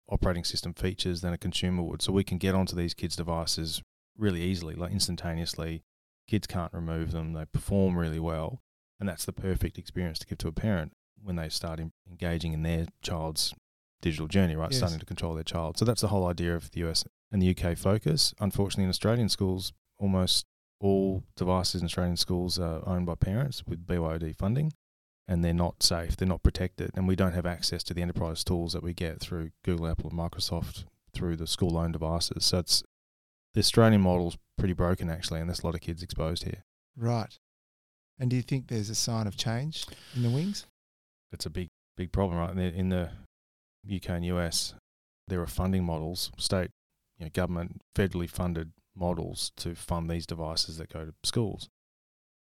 operating 0.09 0.45
system 0.45 0.75
features 0.75 1.21
than 1.21 1.33
a 1.33 1.39
consumer 1.39 1.83
would. 1.83 2.03
So 2.03 2.13
we 2.13 2.25
can 2.25 2.39
get 2.39 2.55
onto 2.55 2.75
these 2.75 2.95
kids' 2.95 3.17
devices 3.17 3.83
really 4.19 4.43
easily, 4.43 4.75
like 4.75 4.93
instantaneously. 4.93 5.83
Kids 6.29 6.47
can't 6.47 6.73
remove 6.73 7.13
them. 7.13 7.33
They 7.33 7.45
perform 7.45 7.97
really 7.97 8.21
well. 8.21 8.61
And 8.99 9.09
that's 9.09 9.25
the 9.25 9.33
perfect 9.33 9.79
experience 9.79 10.19
to 10.19 10.27
give 10.27 10.39
to 10.39 10.49
a 10.49 10.53
parent 10.53 10.93
when 11.23 11.37
they 11.37 11.49
start 11.49 11.81
engaging 12.09 12.53
in 12.53 12.63
their 12.63 12.87
child's 13.03 13.55
digital 14.03 14.27
journey, 14.27 14.57
right? 14.57 14.71
Yes. 14.71 14.79
Starting 14.79 14.99
to 14.99 15.07
control 15.07 15.35
their 15.35 15.45
child. 15.45 15.79
So 15.79 15.85
that's 15.85 16.01
the 16.01 16.09
whole 16.09 16.27
idea 16.27 16.55
of 16.55 16.71
the 16.73 16.89
US 16.89 17.05
and 17.33 17.41
the 17.41 17.57
UK 17.57 17.77
focus. 17.77 18.35
Unfortunately, 18.41 18.85
in 18.85 18.91
Australian 18.91 19.29
schools, 19.29 19.73
almost 19.99 20.47
all 20.81 21.23
devices 21.37 21.81
in 21.81 21.87
Australian 21.87 22.17
schools 22.17 22.59
are 22.59 22.83
owned 22.87 23.07
by 23.07 23.15
parents 23.15 23.65
with 23.67 23.87
BYOD 23.87 24.35
funding, 24.37 24.73
and 25.29 25.45
they're 25.45 25.53
not 25.53 25.83
safe, 25.83 26.17
they're 26.17 26.27
not 26.27 26.43
protected, 26.43 26.91
and 26.95 27.07
we 27.07 27.17
don't 27.17 27.35
have 27.35 27.47
access 27.47 27.83
to 27.85 27.95
the 27.95 28.03
enterprise 28.03 28.43
tools 28.43 28.73
that 28.73 28.83
we 28.83 28.95
get 28.95 29.21
through 29.21 29.51
Google, 29.65 29.89
Apple, 29.89 30.11
and 30.11 30.19
Microsoft 30.19 30.85
through 31.15 31.37
the 31.37 31.47
school 31.47 31.77
owned 31.77 31.93
devices. 31.93 32.47
So 32.47 32.59
it's 32.59 32.83
the 33.55 33.61
Australian 33.61 34.01
model's 34.01 34.39
pretty 34.59 34.75
broken 34.75 35.11
actually, 35.11 35.41
and 35.41 35.49
there's 35.49 35.61
a 35.61 35.67
lot 35.67 35.75
of 35.75 35.81
kids 35.81 36.03
exposed 36.03 36.45
here. 36.45 36.65
Right. 36.97 37.39
And 38.19 38.31
do 38.31 38.37
you 38.37 38.43
think 38.43 38.69
there's 38.69 38.91
a 38.91 38.95
sign 38.95 39.27
of 39.27 39.37
change 39.37 39.87
in 40.15 40.23
the 40.23 40.31
wings? 40.31 40.67
It's 41.33 41.47
a 41.47 41.51
big, 41.51 41.69
big 41.97 42.13
problem, 42.13 42.39
right? 42.39 42.51
In 42.51 42.57
the, 42.57 42.75
in 42.75 42.89
the 42.91 43.11
UK 43.97 44.11
and 44.11 44.25
US, 44.27 44.75
there 45.29 45.41
are 45.41 45.47
funding 45.47 45.85
models, 45.85 46.31
state, 46.37 46.71
you 47.21 47.27
know, 47.27 47.31
government, 47.31 47.83
federally 47.95 48.29
funded 48.29 48.73
models 48.97 49.53
to 49.57 49.75
fund 49.75 50.11
these 50.11 50.27
devices 50.27 50.79
that 50.79 50.93
go 50.93 51.05
to 51.05 51.13
schools. 51.23 51.69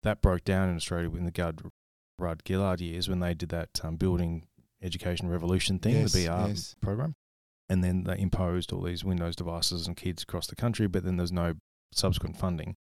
That 0.02 0.20
broke 0.20 0.44
down 0.44 0.68
in 0.68 0.76
Australia 0.76 1.10
in 1.16 1.24
the 1.24 1.30
Gud, 1.30 1.62
Rudd 2.18 2.42
Gillard 2.46 2.80
years 2.80 3.08
when 3.08 3.20
they 3.20 3.32
did 3.32 3.48
that 3.50 3.70
um, 3.82 3.96
building 3.96 4.46
education 4.82 5.28
revolution 5.28 5.78
thing, 5.78 5.94
Yes, 5.94 6.12
the 6.12 6.26
BR 6.26 6.48
yes. 6.48 6.76
program. 6.82 7.14
And 7.68 7.82
then 7.82 8.04
they 8.04 8.18
imposed 8.18 8.72
all 8.72 8.82
these 8.82 9.04
Windows 9.04 9.36
devices 9.36 9.88
on 9.88 9.94
kids 9.94 10.22
across 10.22 10.46
the 10.46 10.56
country, 10.56 10.86
but 10.86 11.04
then 11.04 11.16
there's 11.16 11.32
no 11.32 11.54
subsequent 11.92 12.36
funding. 12.36 12.76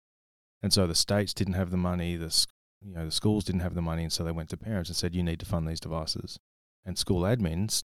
And 0.62 0.72
so 0.72 0.86
the 0.86 0.94
states 0.94 1.34
didn't 1.34 1.54
have 1.54 1.70
the 1.70 1.76
money, 1.76 2.16
the 2.16 2.46
you 2.80 2.94
know 2.94 3.04
the 3.04 3.12
schools 3.12 3.44
didn't 3.44 3.60
have 3.60 3.74
the 3.74 3.82
money, 3.82 4.02
and 4.04 4.12
so 4.12 4.24
they 4.24 4.32
went 4.32 4.48
to 4.50 4.56
parents 4.56 4.90
and 4.90 4.96
said, 4.96 5.14
"You 5.14 5.22
need 5.22 5.40
to 5.40 5.46
fund 5.46 5.68
these 5.68 5.80
devices." 5.80 6.38
And 6.84 6.98
school 6.98 7.22
admins 7.22 7.84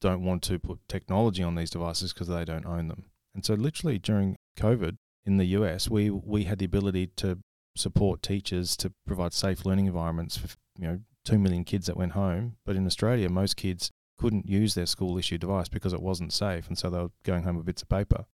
don't 0.00 0.24
want 0.24 0.42
to 0.44 0.58
put 0.58 0.80
technology 0.88 1.42
on 1.42 1.54
these 1.56 1.70
devices 1.70 2.12
because 2.12 2.28
they 2.28 2.44
don't 2.44 2.64
own 2.66 2.88
them. 2.88 3.09
And 3.34 3.44
so, 3.44 3.54
literally 3.54 3.98
during 3.98 4.36
COVID 4.58 4.96
in 5.24 5.36
the 5.36 5.46
US, 5.58 5.88
we 5.88 6.10
we 6.10 6.44
had 6.44 6.58
the 6.58 6.64
ability 6.64 7.08
to 7.16 7.38
support 7.76 8.22
teachers 8.22 8.76
to 8.78 8.92
provide 9.06 9.32
safe 9.32 9.64
learning 9.64 9.86
environments 9.86 10.36
for 10.36 10.48
you 10.78 10.86
know 10.86 11.00
two 11.24 11.38
million 11.38 11.64
kids 11.64 11.86
that 11.86 11.96
went 11.96 12.12
home. 12.12 12.56
But 12.64 12.76
in 12.76 12.86
Australia, 12.86 13.28
most 13.28 13.56
kids 13.56 13.90
couldn't 14.18 14.46
use 14.48 14.74
their 14.74 14.86
school 14.86 15.16
issued 15.18 15.40
device 15.42 15.68
because 15.68 15.92
it 15.92 16.02
wasn't 16.02 16.32
safe, 16.32 16.66
and 16.68 16.76
so 16.76 16.90
they 16.90 16.98
were 16.98 17.10
going 17.24 17.44
home 17.44 17.56
with 17.56 17.66
bits 17.66 17.82
of 17.82 17.88
paper. 17.88 18.26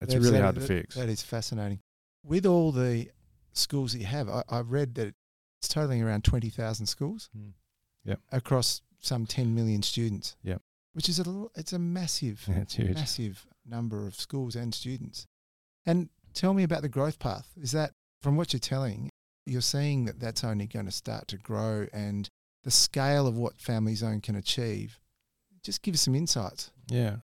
It's 0.00 0.12
That's- 0.12 0.24
really 0.24 0.38
that- 0.38 0.42
hard 0.42 0.54
to 0.56 0.60
that- 0.60 0.66
fix. 0.66 0.94
That 0.94 1.08
is 1.08 1.22
fascinating. 1.22 1.80
With 2.22 2.44
all 2.46 2.70
the 2.72 3.10
schools 3.52 3.92
that 3.92 4.00
you 4.00 4.06
have, 4.06 4.28
I, 4.28 4.42
I've 4.48 4.70
read 4.70 4.94
that 4.96 5.14
it's 5.58 5.68
totaling 5.68 6.02
around 6.02 6.22
20,000 6.24 6.86
schools 6.86 7.30
Mm. 7.36 7.52
Yep. 8.04 8.20
across 8.30 8.82
some 9.00 9.24
10 9.26 9.54
million 9.54 9.82
students. 9.82 10.36
Yep. 10.42 10.60
Which 10.96 11.10
is 11.10 11.20
a, 11.20 11.44
it's 11.54 11.74
a 11.74 11.78
massive, 11.78 12.48
massive 12.78 13.46
number 13.66 14.06
of 14.06 14.14
schools 14.14 14.56
and 14.56 14.74
students. 14.74 15.26
And 15.84 16.08
tell 16.32 16.54
me 16.54 16.62
about 16.62 16.80
the 16.80 16.88
growth 16.88 17.18
path. 17.18 17.50
Is 17.60 17.72
that, 17.72 17.92
from 18.22 18.38
what 18.38 18.54
you're 18.54 18.60
telling, 18.60 19.10
you're 19.44 19.60
seeing 19.60 20.06
that 20.06 20.18
that's 20.18 20.42
only 20.42 20.66
going 20.66 20.86
to 20.86 20.90
start 20.90 21.28
to 21.28 21.36
grow 21.36 21.86
and 21.92 22.30
the 22.64 22.70
scale 22.70 23.26
of 23.26 23.36
what 23.36 23.60
Family 23.60 23.94
Zone 23.94 24.22
can 24.22 24.36
achieve? 24.36 24.98
Just 25.62 25.82
give 25.82 25.92
us 25.92 26.00
some 26.00 26.14
insights. 26.14 26.70
Yeah. 26.88 27.16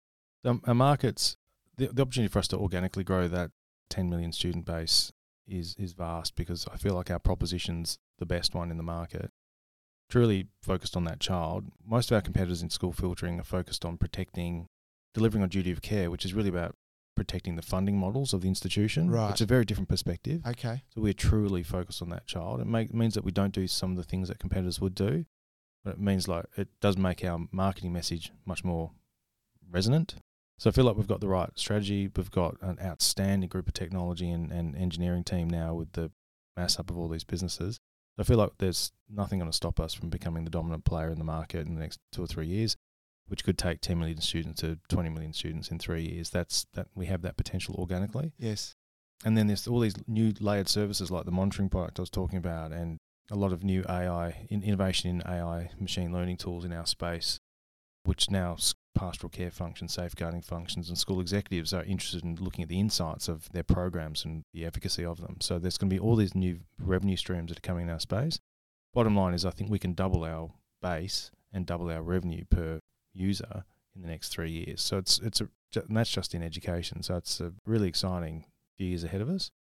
Um, 0.44 0.62
our 0.68 0.76
markets, 0.76 1.38
the, 1.78 1.88
the 1.88 2.02
opportunity 2.02 2.30
for 2.30 2.40
us 2.40 2.50
to 2.50 2.58
organically 2.58 3.06
grow 3.06 3.30
that 3.30 3.52
10 3.90 4.10
million 4.10 4.34
student 4.34 4.66
base 4.66 5.14
is, 5.48 5.78
is 5.80 5.94
vast 5.94 6.36
because 6.36 6.68
I 6.74 6.76
feel 6.76 6.94
like 6.94 7.10
our 7.10 7.20
proposition's 7.20 7.98
the 8.20 8.26
best 8.26 8.54
one 8.54 8.70
in 8.70 8.76
the 8.76 8.84
market. 8.84 9.32
Truly 10.12 10.48
focused 10.62 10.98
on 10.98 11.06
that 11.06 11.22
child. 11.22 11.72
Most 11.86 12.12
of 12.12 12.16
our 12.16 12.22
competitors 12.22 12.62
in 12.62 12.70
school 12.70 12.92
filtering 12.92 13.40
are 13.40 13.46
focused 13.46 13.86
on 13.86 13.98
protecting, 13.98 14.68
delivering 15.14 15.42
on 15.42 15.48
duty 15.48 15.72
of 15.72 15.82
care, 15.82 16.12
which 16.12 16.26
is 16.26 16.34
really 16.34 16.50
about 16.50 16.76
protecting 17.16 17.56
the 17.56 17.62
funding 17.62 17.98
models 17.98 18.34
of 18.34 18.42
the 18.42 18.50
institution. 18.50 19.10
Right. 19.10 19.32
It's 19.32 19.40
a 19.40 19.46
very 19.46 19.64
different 19.64 19.88
perspective. 19.88 20.46
Okay. 20.46 20.84
So 20.94 21.02
we're 21.02 21.14
truly 21.14 21.64
focused 21.64 22.02
on 22.02 22.10
that 22.10 22.28
child. 22.28 22.60
It 22.60 22.68
make, 22.68 22.94
means 22.94 23.14
that 23.14 23.24
we 23.24 23.32
don't 23.32 23.54
do 23.54 23.68
some 23.68 23.92
of 23.92 23.98
the 23.98 24.04
things 24.04 24.28
that 24.28 24.38
competitors 24.38 24.82
would 24.82 24.96
do, 24.96 25.26
but 25.86 25.94
it 25.94 26.00
means 26.00 26.28
like 26.28 26.46
it 26.58 26.68
does 26.82 26.98
make 26.98 27.24
our 27.24 27.40
marketing 27.50 27.94
message 27.94 28.34
much 28.46 28.66
more 28.66 28.92
resonant. 29.72 30.16
So 30.60 30.70
I 30.70 30.74
feel 30.74 30.84
like 30.84 30.98
we've 30.98 31.08
got 31.08 31.22
the 31.22 31.28
right 31.30 31.52
strategy. 31.56 32.10
We've 32.14 32.30
got 32.30 32.58
an 32.62 32.80
outstanding 32.84 33.48
group 33.48 33.68
of 33.68 33.74
technology 33.74 34.30
and, 34.30 34.52
and 34.52 34.76
engineering 34.76 35.24
team 35.24 35.50
now 35.50 35.74
with 35.74 35.94
the 35.94 36.12
mass 36.58 36.78
up 36.78 36.90
of 36.90 36.98
all 36.98 37.08
these 37.08 37.24
businesses. 37.24 37.80
I 38.20 38.24
feel 38.24 38.38
like 38.38 38.52
there's 38.58 38.92
nothing 39.10 39.40
going 39.40 39.50
to 39.50 39.56
stop 39.56 39.80
us 39.80 39.94
from 39.94 40.10
becoming 40.10 40.44
the 40.44 40.52
dominant 40.52 40.86
player 40.86 41.10
in 41.10 41.18
the 41.18 41.24
market 41.24 41.68
in 41.68 41.76
the 41.76 41.82
next 41.82 42.00
two 42.12 42.24
or 42.24 42.28
three 42.28 42.48
years, 42.48 42.76
which 43.28 43.44
could 43.44 43.58
take 43.58 43.82
10 43.82 43.98
million 44.00 44.20
students 44.22 44.62
to 44.62 44.78
20 44.90 45.10
million 45.10 45.34
students 45.34 45.70
in 45.70 45.80
three 45.80 46.04
years. 46.04 46.30
That's 46.30 46.68
that 46.74 46.88
we 46.96 47.08
have 47.08 47.22
that 47.24 47.38
potential 47.38 47.76
organically. 47.78 48.34
Yes. 48.38 48.76
And 49.24 49.38
then 49.38 49.48
there's 49.48 49.68
all 49.68 49.80
these 49.80 49.96
new 50.08 50.34
layered 50.40 50.68
services 50.68 51.12
like 51.12 51.26
the 51.26 51.32
monitoring 51.32 51.70
product 51.70 52.00
I 52.00 52.02
was 52.02 52.10
talking 52.10 52.38
about, 52.38 52.72
and 52.72 53.00
a 53.30 53.36
lot 53.36 53.54
of 53.54 53.64
new 53.64 53.84
AI 53.88 54.46
in 54.50 54.64
innovation 54.64 55.10
in 55.10 55.22
AI 55.26 55.70
machine 55.80 56.12
learning 56.12 56.38
tools 56.38 56.66
in 56.66 56.74
our 56.74 56.86
space, 56.86 57.40
which 58.04 58.30
now 58.30 58.58
pastoral 58.94 59.30
care 59.30 59.52
functions, 59.52 59.94
safeguarding 59.94 60.42
functions, 60.42 60.90
and 60.90 60.98
school 60.98 61.20
executives 61.20 61.74
are 61.74 61.84
interested 61.84 62.24
in 62.24 62.36
looking 62.36 62.64
at 62.64 62.70
the 62.70 62.80
insights 62.80 63.28
of 63.28 63.50
their 63.52 63.64
programs 63.64 64.26
and 64.26 64.44
the 64.54 64.66
efficacy 64.66 65.06
of 65.06 65.22
them. 65.22 65.38
So 65.40 65.60
there's 65.60 65.78
going 65.78 65.90
to 65.90 65.96
be 65.96 66.00
all 66.00 66.16
these 66.16 66.36
new 66.36 66.60
revenue 66.80 67.16
streams 67.16 67.50
that 67.50 67.60
are 67.60 67.68
coming 67.68 67.84
in 67.84 67.90
our 67.90 68.00
space. 68.00 68.40
Bottom 68.94 69.16
line 69.16 69.34
is, 69.34 69.46
I 69.46 69.52
think 69.52 69.72
we 69.72 69.80
can 69.80 69.94
double 69.94 70.24
our 70.24 70.52
base 70.82 71.32
and 71.54 71.66
double 71.66 71.90
our 71.90 72.02
revenue 72.02 72.44
per 72.50 72.80
user 73.14 73.64
in 73.96 74.02
the 74.02 74.08
next 74.08 74.30
three 74.30 74.52
years. 74.52 74.82
So 74.82 74.98
it's 74.98 75.20
it's 75.20 75.42
a 75.42 75.50
and 75.76 75.96
that's 75.96 76.12
just 76.12 76.36
in 76.36 76.44
education. 76.44 77.02
So 77.02 77.16
it's 77.16 77.40
a 77.40 77.54
really 77.66 77.88
exciting 77.88 78.46
few 78.78 78.88
years 78.88 79.04
ahead 79.04 79.22
of 79.22 79.30
us. 79.30 79.52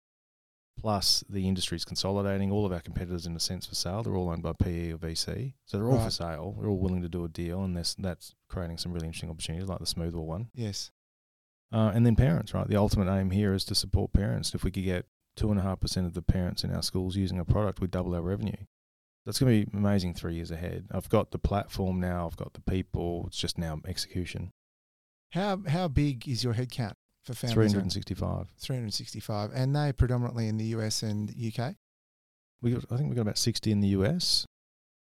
Plus, 0.80 1.24
the 1.30 1.48
industry's 1.48 1.86
consolidating. 1.86 2.52
All 2.52 2.66
of 2.66 2.72
our 2.72 2.80
competitors, 2.80 3.26
in 3.26 3.36
a 3.36 3.40
sense, 3.40 3.68
for 3.68 3.76
sale, 3.76 4.04
they're 4.04 4.16
all 4.16 4.30
owned 4.30 4.44
by 4.44 4.54
PE 4.54 4.94
or 4.94 4.98
VC. 4.98 5.54
So 5.66 5.78
they're 5.78 5.88
all 5.88 6.04
for 6.04 6.10
sale. 6.10 6.56
They're 6.60 6.70
all 6.70 6.80
willing 6.80 7.04
to 7.04 7.10
do 7.10 7.24
a 7.24 7.30
deal, 7.30 7.64
and 7.64 7.78
that's, 7.78 7.94
that's 7.96 8.34
creating 8.50 8.78
some 8.78 8.92
really 8.92 9.06
interesting 9.06 9.30
opportunities, 9.30 9.70
like 9.70 9.80
the 9.80 9.86
Smoothwall 9.86 10.26
one. 10.26 10.50
Yes. 10.54 10.92
Uh, 11.72 11.92
and 11.94 12.06
then 12.06 12.16
parents, 12.16 12.54
right? 12.54 12.68
The 12.68 12.76
ultimate 12.76 13.14
aim 13.14 13.32
here 13.32 13.54
is 13.54 13.64
to 13.66 13.76
support 13.76 14.12
parents. 14.12 14.54
If 14.54 14.64
we 14.64 14.72
could 14.72 14.84
get 14.84 15.06
two 15.36 15.52
and 15.52 15.60
a 15.60 15.64
half 15.64 15.80
percent 15.80 16.06
of 16.06 16.14
the 16.14 16.22
parents 16.22 16.64
in 16.64 16.74
our 16.74 16.84
schools 16.84 17.16
using 17.16 17.40
a 17.40 17.46
product, 17.46 17.80
we 17.80 17.88
double 17.88 18.16
our 18.16 18.22
revenue. 18.22 18.66
That's 19.26 19.40
going 19.40 19.66
to 19.66 19.72
be 19.72 19.78
amazing 19.78 20.16
three 20.16 20.36
years 20.36 20.52
ahead. 20.52 20.88
I've 20.92 21.10
got 21.10 21.32
the 21.32 21.40
platform 21.40 22.00
now. 22.00 22.26
I've 22.26 22.38
got 22.38 22.54
the 22.54 22.62
people. 22.62 23.26
It's 23.28 23.38
just 23.38 23.58
now 23.58 23.80
execution. 23.88 24.52
How 25.32 25.62
how 25.68 25.88
big 25.88 26.28
is 26.28 26.44
your 26.44 26.56
headcount 26.56 26.96
for 27.24 27.34
Three 27.34 27.50
families? 27.50 27.72
hundred 27.74 27.84
and 27.84 27.94
sixty-five. 27.94 28.48
365. 28.60 29.52
And 29.54 29.76
they 29.76 29.92
predominantly 29.94 30.48
in 30.48 30.58
the 30.58 30.66
US 30.78 31.04
and 31.04 31.30
UK? 31.30 31.76
We 32.62 32.72
got, 32.72 32.86
I 32.92 32.98
think 32.98 33.10
we 33.10 33.16
got 33.16 33.22
about 33.24 33.38
60 33.40 33.72
in 33.72 33.80
the 33.82 33.88
US, 33.90 34.46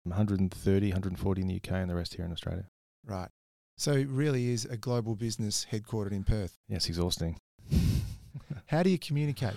130, 0.04 0.86
140 0.88 1.40
in 1.42 1.48
the 1.48 1.56
UK, 1.56 1.72
and 1.72 1.90
the 1.90 1.94
rest 1.94 2.14
here 2.14 2.24
in 2.24 2.32
Australia. 2.32 2.66
Right. 3.04 3.28
So 3.76 3.92
it 3.92 4.08
really 4.08 4.50
is 4.50 4.64
a 4.66 4.76
global 4.76 5.14
business 5.16 5.66
headquartered 5.72 6.12
in 6.12 6.24
Perth. 6.24 6.56
It's 6.68 6.86
exhausting. 6.88 7.38
How 8.66 8.82
do 8.82 8.90
you 8.90 8.98
communicate? 8.98 9.56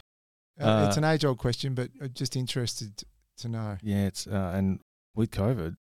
Uh, 0.60 0.65
Uh, 0.65 0.86
it's 0.88 0.98
an 0.98 1.03
age 1.03 1.25
old 1.25 1.38
question, 1.39 1.74
but 1.74 1.89
just 2.13 2.36
interested 2.36 3.03
to 3.38 3.48
know. 3.50 3.77
yeah, 3.81 4.05
it's 4.05 4.27
uh, 4.27 4.51
and 4.55 4.79
with 5.15 5.31
COVID 5.31 5.75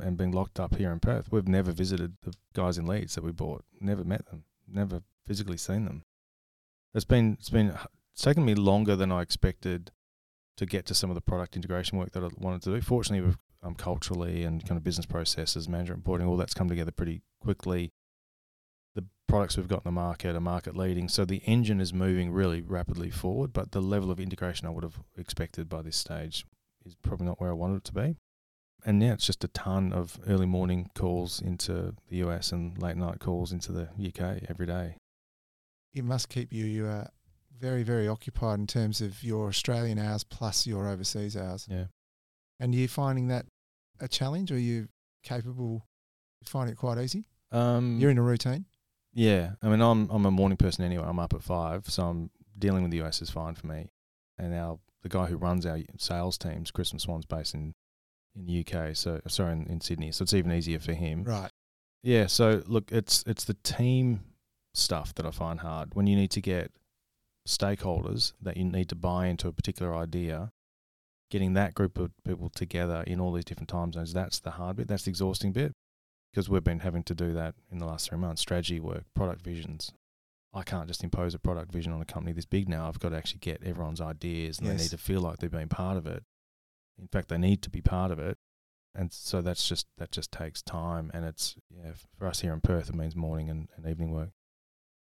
and 0.00 0.16
being 0.16 0.32
locked 0.32 0.60
up 0.60 0.76
here 0.76 0.92
in 0.92 1.00
Perth, 1.00 1.32
we've 1.32 1.48
never 1.48 1.72
visited 1.72 2.16
the 2.22 2.34
guys 2.54 2.78
in 2.78 2.86
Leeds 2.86 3.14
that 3.14 3.24
we 3.24 3.32
bought. 3.32 3.64
Never 3.80 4.04
met 4.04 4.26
them. 4.26 4.44
Never 4.66 5.02
physically 5.26 5.56
seen 5.56 5.84
them. 5.86 6.02
It's 6.94 7.04
been 7.04 7.34
it's 7.38 7.50
been 7.50 7.74
it's 8.12 8.22
taken 8.22 8.44
me 8.44 8.54
longer 8.54 8.96
than 8.96 9.12
I 9.12 9.22
expected 9.22 9.90
to 10.56 10.66
get 10.66 10.86
to 10.86 10.94
some 10.94 11.10
of 11.10 11.14
the 11.14 11.20
product 11.20 11.54
integration 11.54 11.98
work 11.98 12.12
that 12.12 12.24
I 12.24 12.28
wanted 12.36 12.62
to 12.62 12.74
do. 12.74 12.80
Fortunately, 12.80 13.34
um, 13.62 13.74
culturally 13.74 14.44
and 14.44 14.66
kind 14.66 14.76
of 14.76 14.84
business 14.84 15.06
processes, 15.06 15.68
management 15.68 15.98
reporting, 15.98 16.26
all 16.26 16.36
that's 16.36 16.54
come 16.54 16.68
together 16.68 16.90
pretty 16.90 17.22
quickly. 17.40 17.92
The 18.94 19.04
products 19.28 19.56
we've 19.56 19.68
got 19.68 19.84
in 19.84 19.88
the 19.88 19.92
market 19.92 20.34
are 20.34 20.40
market 20.40 20.76
leading, 20.76 21.08
so 21.08 21.24
the 21.24 21.42
engine 21.44 21.80
is 21.80 21.92
moving 21.92 22.32
really 22.32 22.62
rapidly 22.62 23.10
forward. 23.10 23.52
But 23.52 23.72
the 23.72 23.82
level 23.82 24.10
of 24.10 24.18
integration 24.18 24.66
I 24.66 24.70
would 24.70 24.84
have 24.84 24.98
expected 25.16 25.68
by 25.68 25.82
this 25.82 25.96
stage 25.96 26.44
is 26.84 26.96
probably 27.02 27.26
not 27.26 27.40
where 27.40 27.50
I 27.50 27.54
wanted 27.54 27.76
it 27.76 27.84
to 27.84 27.94
be. 27.94 28.16
And 28.84 29.02
yeah, 29.02 29.12
it's 29.12 29.26
just 29.26 29.44
a 29.44 29.48
ton 29.48 29.92
of 29.92 30.18
early 30.26 30.46
morning 30.46 30.90
calls 30.94 31.40
into 31.40 31.94
the 32.08 32.16
US 32.18 32.52
and 32.52 32.80
late 32.80 32.96
night 32.96 33.18
calls 33.18 33.52
into 33.52 33.72
the 33.72 33.88
UK 33.98 34.44
every 34.48 34.66
day. 34.66 34.96
It 35.94 36.04
must 36.04 36.28
keep 36.28 36.52
you, 36.52 36.64
you 36.64 36.86
uh, 36.86 37.06
very, 37.58 37.82
very 37.82 38.08
occupied 38.08 38.58
in 38.58 38.66
terms 38.66 39.00
of 39.00 39.22
your 39.22 39.48
Australian 39.48 39.98
hours 39.98 40.24
plus 40.24 40.66
your 40.66 40.88
overseas 40.88 41.36
hours. 41.36 41.66
Yeah. 41.70 41.86
And 42.60 42.74
you 42.74 42.88
finding 42.88 43.28
that 43.28 43.46
a 44.00 44.08
challenge, 44.08 44.50
or 44.50 44.56
are 44.56 44.58
you 44.58 44.88
capable? 45.22 45.86
You 46.40 46.46
find 46.46 46.70
it 46.70 46.76
quite 46.76 46.98
easy. 46.98 47.26
Um, 47.52 47.98
You're 48.00 48.10
in 48.10 48.18
a 48.18 48.22
routine. 48.22 48.66
Yeah, 49.14 49.52
I 49.62 49.68
mean, 49.68 49.80
I'm 49.80 50.08
I'm 50.10 50.26
a 50.26 50.30
morning 50.30 50.56
person 50.56 50.84
anyway. 50.84 51.04
I'm 51.06 51.18
up 51.18 51.34
at 51.34 51.42
five, 51.42 51.88
so 51.88 52.04
I'm 52.04 52.30
dealing 52.58 52.82
with 52.82 52.92
the 52.92 53.02
US 53.02 53.22
is 53.22 53.30
fine 53.30 53.54
for 53.54 53.66
me. 53.66 53.90
And 54.38 54.54
our 54.54 54.78
the 55.02 55.08
guy 55.08 55.26
who 55.26 55.36
runs 55.36 55.66
our 55.66 55.78
sales 55.96 56.38
teams, 56.38 56.70
Chris 56.70 56.92
Swan's 56.96 57.26
based 57.26 57.54
in 57.54 57.74
in 58.36 58.46
the 58.46 58.60
UK, 58.60 58.94
so 58.94 59.20
sorry 59.26 59.52
in, 59.52 59.66
in 59.66 59.80
Sydney, 59.80 60.12
so 60.12 60.22
it's 60.22 60.34
even 60.34 60.52
easier 60.52 60.78
for 60.78 60.92
him. 60.92 61.24
Right. 61.24 61.50
Yeah. 62.02 62.26
So 62.26 62.62
look, 62.66 62.92
it's 62.92 63.24
it's 63.26 63.44
the 63.44 63.54
team 63.54 64.20
stuff 64.78 65.14
that 65.14 65.26
I 65.26 65.30
find 65.30 65.60
hard 65.60 65.94
when 65.94 66.06
you 66.06 66.16
need 66.16 66.30
to 66.32 66.40
get 66.40 66.72
stakeholders 67.46 68.32
that 68.40 68.56
you 68.56 68.64
need 68.64 68.88
to 68.90 68.94
buy 68.94 69.26
into 69.26 69.48
a 69.48 69.52
particular 69.52 69.94
idea. 69.94 70.52
Getting 71.30 71.52
that 71.54 71.74
group 71.74 71.98
of 71.98 72.10
people 72.24 72.48
together 72.48 73.04
in 73.06 73.20
all 73.20 73.32
these 73.32 73.44
different 73.44 73.68
time 73.68 73.92
zones, 73.92 74.14
that's 74.14 74.40
the 74.40 74.52
hard 74.52 74.76
bit. 74.76 74.88
That's 74.88 75.02
the 75.04 75.10
exhausting 75.10 75.52
bit 75.52 75.72
because 76.32 76.48
we've 76.48 76.64
been 76.64 76.80
having 76.80 77.02
to 77.04 77.14
do 77.14 77.34
that 77.34 77.54
in 77.70 77.78
the 77.78 77.86
last 77.86 78.08
three 78.08 78.18
months 78.18 78.40
strategy 78.40 78.80
work, 78.80 79.04
product 79.14 79.42
visions. 79.42 79.92
I 80.54 80.62
can't 80.62 80.88
just 80.88 81.04
impose 81.04 81.34
a 81.34 81.38
product 81.38 81.70
vision 81.70 81.92
on 81.92 82.00
a 82.00 82.06
company 82.06 82.32
this 82.32 82.46
big 82.46 82.66
now. 82.66 82.88
I've 82.88 82.98
got 82.98 83.10
to 83.10 83.16
actually 83.16 83.40
get 83.40 83.62
everyone's 83.62 84.00
ideas 84.00 84.58
and 84.58 84.66
Yes. 84.68 84.76
they 84.76 84.82
need 84.84 84.90
to 84.90 84.98
feel 84.98 85.20
like 85.20 85.38
they've 85.38 85.50
been 85.50 85.68
part 85.68 85.98
of 85.98 86.06
it. 86.06 86.22
In 86.98 87.08
fact, 87.08 87.28
they 87.28 87.36
need 87.38 87.60
to 87.62 87.70
be 87.70 87.82
part 87.82 88.10
of 88.10 88.18
it. 88.18 88.38
And 88.94 89.12
so 89.12 89.42
that's 89.42 89.68
just, 89.68 89.86
that 89.98 90.10
just 90.10 90.32
takes 90.32 90.62
time. 90.62 91.10
And 91.12 91.26
it's, 91.26 91.56
yeah, 91.70 91.92
for 92.18 92.26
us 92.26 92.40
here 92.40 92.54
in 92.54 92.62
Perth, 92.62 92.88
it 92.88 92.94
means 92.94 93.14
morning 93.14 93.50
and, 93.50 93.68
and 93.76 93.86
evening 93.86 94.10
work. 94.12 94.30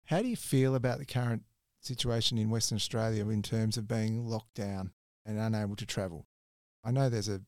How 0.07 0.21
do 0.21 0.27
you 0.29 0.37
feel 0.37 0.75
about 0.75 0.99
the 0.99 1.05
current 1.05 1.43
situation 1.81 2.37
in 2.37 2.49
Western 2.49 2.77
Australia 2.77 3.27
in 3.29 3.41
terms 3.41 3.77
of 3.77 3.87
being 3.87 4.25
locked 4.25 4.55
down 4.55 4.91
and 5.25 5.37
unable 5.37 5.75
to 5.75 5.85
travel? 5.85 6.25
I 6.83 6.91
know 6.91 7.09
there's 7.09 7.27
a 7.27 7.41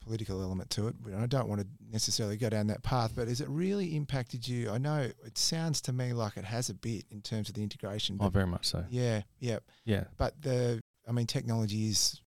political 0.00 0.40
element 0.40 0.70
to 0.70 0.88
it, 0.88 0.94
but 0.98 1.12
I 1.12 1.26
don't 1.26 1.46
want 1.46 1.60
to 1.60 1.66
necessarily 1.90 2.38
go 2.38 2.48
down 2.48 2.68
that 2.68 2.82
path. 2.82 3.12
But 3.14 3.28
has 3.28 3.42
it 3.42 3.48
really 3.50 3.94
impacted 3.96 4.48
you? 4.48 4.70
I 4.70 4.78
know 4.78 5.10
it 5.26 5.36
sounds 5.36 5.82
to 5.82 5.92
me 5.92 6.14
like 6.14 6.38
it 6.38 6.44
has 6.44 6.70
a 6.70 6.74
bit 6.74 7.04
in 7.10 7.20
terms 7.20 7.50
of 7.50 7.54
the 7.54 7.62
integration. 7.62 8.16
Oh, 8.18 8.30
very 8.30 8.46
much 8.46 8.66
so. 8.66 8.84
yeah, 8.88 9.22
yeah. 9.38 9.58
Yeah. 9.84 10.04
But 10.16 10.40
the, 10.40 10.80
I 11.06 11.12
mean, 11.12 11.26
technology 11.26 11.88
is 11.88 12.22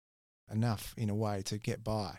enough 0.52 0.92
in 0.98 1.08
a 1.08 1.14
way 1.14 1.40
to 1.46 1.56
get 1.56 1.82
by. 1.82 2.18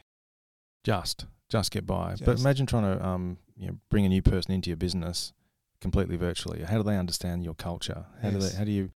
Just, 0.84 1.28
just 1.50 1.70
get 1.70 1.86
by. 1.86 2.16
But 2.24 2.40
imagine 2.40 2.66
trying 2.66 2.98
to, 2.98 3.06
um, 3.06 3.38
you 3.56 3.68
know, 3.68 3.78
bring 3.92 4.06
a 4.06 4.10
new 4.10 4.24
person 4.24 4.54
into 4.54 4.72
your 4.72 4.78
business 4.78 5.34
completely 5.82 6.18
virtually. 6.18 6.64
How 6.64 6.78
do 6.78 6.84
they 6.84 6.98
understand 6.98 7.44
your 7.44 7.54
culture? 7.54 8.06
How 8.22 8.32
do 8.32 8.40
they, 8.40 8.56
how 8.56 8.64
do 8.64 8.72
you, 8.72 8.92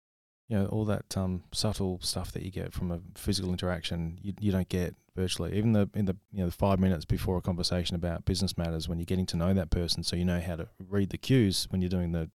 you 0.48 0.58
know, 0.58 0.66
all 0.66 0.84
that 0.86 1.16
um, 1.16 1.44
subtle 1.52 2.00
stuff 2.02 2.32
that 2.32 2.42
you 2.42 2.50
get 2.50 2.72
from 2.72 2.90
a 2.90 3.00
physical 3.14 3.50
interaction, 3.50 4.18
you, 4.22 4.34
you 4.40 4.52
don't 4.52 4.68
get 4.68 4.94
virtually. 5.14 5.56
Even 5.56 5.72
the 5.72 5.88
in 5.94 6.06
the 6.06 6.16
you 6.32 6.40
know 6.40 6.46
the 6.46 6.52
five 6.52 6.80
minutes 6.80 7.04
before 7.04 7.36
a 7.36 7.42
conversation 7.42 7.94
about 7.94 8.24
business 8.24 8.56
matters, 8.56 8.88
when 8.88 8.98
you're 8.98 9.06
getting 9.06 9.26
to 9.26 9.36
know 9.36 9.52
that 9.54 9.70
person, 9.70 10.02
so 10.02 10.16
you 10.16 10.24
know 10.24 10.40
how 10.40 10.56
to 10.56 10.68
read 10.88 11.10
the 11.10 11.18
cues 11.18 11.66
when 11.70 11.80
you're 11.80 11.88
doing 11.88 12.12
the 12.12 12.30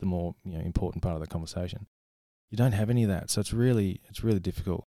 the 0.00 0.06
more 0.06 0.34
you 0.44 0.52
know 0.58 0.64
important 0.64 1.02
part 1.02 1.14
of 1.14 1.20
the 1.20 1.26
conversation. 1.26 1.86
You 2.50 2.56
don't 2.56 2.72
have 2.72 2.90
any 2.90 3.02
of 3.02 3.08
that, 3.08 3.30
so 3.30 3.40
it's 3.40 3.52
really 3.52 4.00
it's 4.08 4.22
really 4.22 4.40
difficult. 4.40 4.86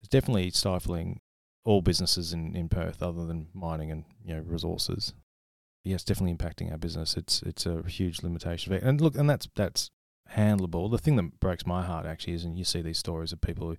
It's 0.00 0.08
definitely 0.08 0.50
stifling 0.50 1.20
all 1.64 1.82
businesses 1.82 2.32
in, 2.32 2.56
in 2.56 2.68
Perth, 2.68 3.02
other 3.02 3.26
than 3.26 3.48
mining 3.52 3.90
and 3.90 4.04
you 4.24 4.34
know 4.34 4.42
resources. 4.44 5.14
Yeah, 5.84 5.94
it's 5.94 6.04
definitely 6.04 6.36
impacting 6.36 6.70
our 6.70 6.78
business. 6.78 7.16
It's 7.16 7.42
it's 7.42 7.66
a 7.66 7.82
huge 7.82 8.22
limitation. 8.22 8.72
And 8.74 9.00
look, 9.00 9.16
and 9.16 9.28
that's 9.28 9.48
that's 9.56 9.90
handleable. 10.34 10.90
The 10.90 10.98
thing 10.98 11.16
that 11.16 11.40
breaks 11.40 11.66
my 11.66 11.82
heart 11.82 12.06
actually 12.06 12.34
is, 12.34 12.44
and 12.44 12.56
you 12.56 12.64
see 12.64 12.82
these 12.82 12.98
stories 12.98 13.32
of 13.32 13.40
people 13.40 13.68
who, 13.68 13.76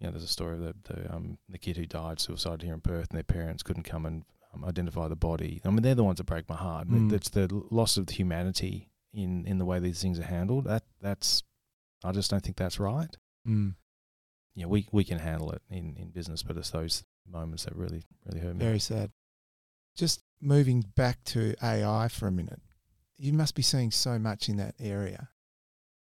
you 0.00 0.06
know, 0.06 0.10
there's 0.10 0.24
a 0.24 0.28
story 0.28 0.54
of 0.54 0.60
the 0.60 0.74
the, 0.84 1.14
um, 1.14 1.38
the 1.48 1.58
kid 1.58 1.76
who 1.76 1.86
died 1.86 2.18
suicide 2.18 2.62
here 2.62 2.74
in 2.74 2.80
Perth, 2.80 3.10
and 3.10 3.16
their 3.16 3.24
parents 3.24 3.62
couldn't 3.62 3.82
come 3.82 4.06
and 4.06 4.24
um, 4.54 4.64
identify 4.64 5.06
the 5.06 5.16
body. 5.16 5.60
I 5.64 5.68
mean, 5.68 5.82
they're 5.82 5.94
the 5.94 6.04
ones 6.04 6.18
that 6.18 6.24
break 6.24 6.48
my 6.48 6.56
heart. 6.56 6.88
Mm. 6.88 7.12
It's 7.12 7.28
the 7.28 7.48
loss 7.70 7.96
of 7.96 8.08
humanity 8.08 8.90
in 9.12 9.46
in 9.46 9.58
the 9.58 9.66
way 9.66 9.78
these 9.80 10.00
things 10.00 10.18
are 10.18 10.24
handled. 10.24 10.64
That 10.64 10.84
that's, 11.00 11.42
I 12.02 12.12
just 12.12 12.30
don't 12.30 12.42
think 12.42 12.56
that's 12.56 12.80
right. 12.80 13.14
Mm. 13.46 13.74
Yeah, 14.54 14.66
we 14.66 14.88
we 14.92 15.04
can 15.04 15.18
handle 15.18 15.52
it 15.52 15.62
in 15.68 15.96
in 15.98 16.08
business, 16.08 16.42
but 16.42 16.56
it's 16.56 16.70
those 16.70 17.04
moments 17.30 17.64
that 17.64 17.76
really 17.76 18.02
really 18.24 18.40
hurt 18.40 18.56
me. 18.56 18.64
Very 18.64 18.80
sad. 18.80 19.10
Just 19.94 20.23
moving 20.40 20.84
back 20.94 21.22
to 21.24 21.54
AI 21.62 22.08
for 22.08 22.26
a 22.26 22.32
minute, 22.32 22.60
you 23.16 23.32
must 23.32 23.54
be 23.54 23.62
seeing 23.62 23.90
so 23.90 24.18
much 24.18 24.48
in 24.48 24.56
that 24.56 24.74
area. 24.80 25.28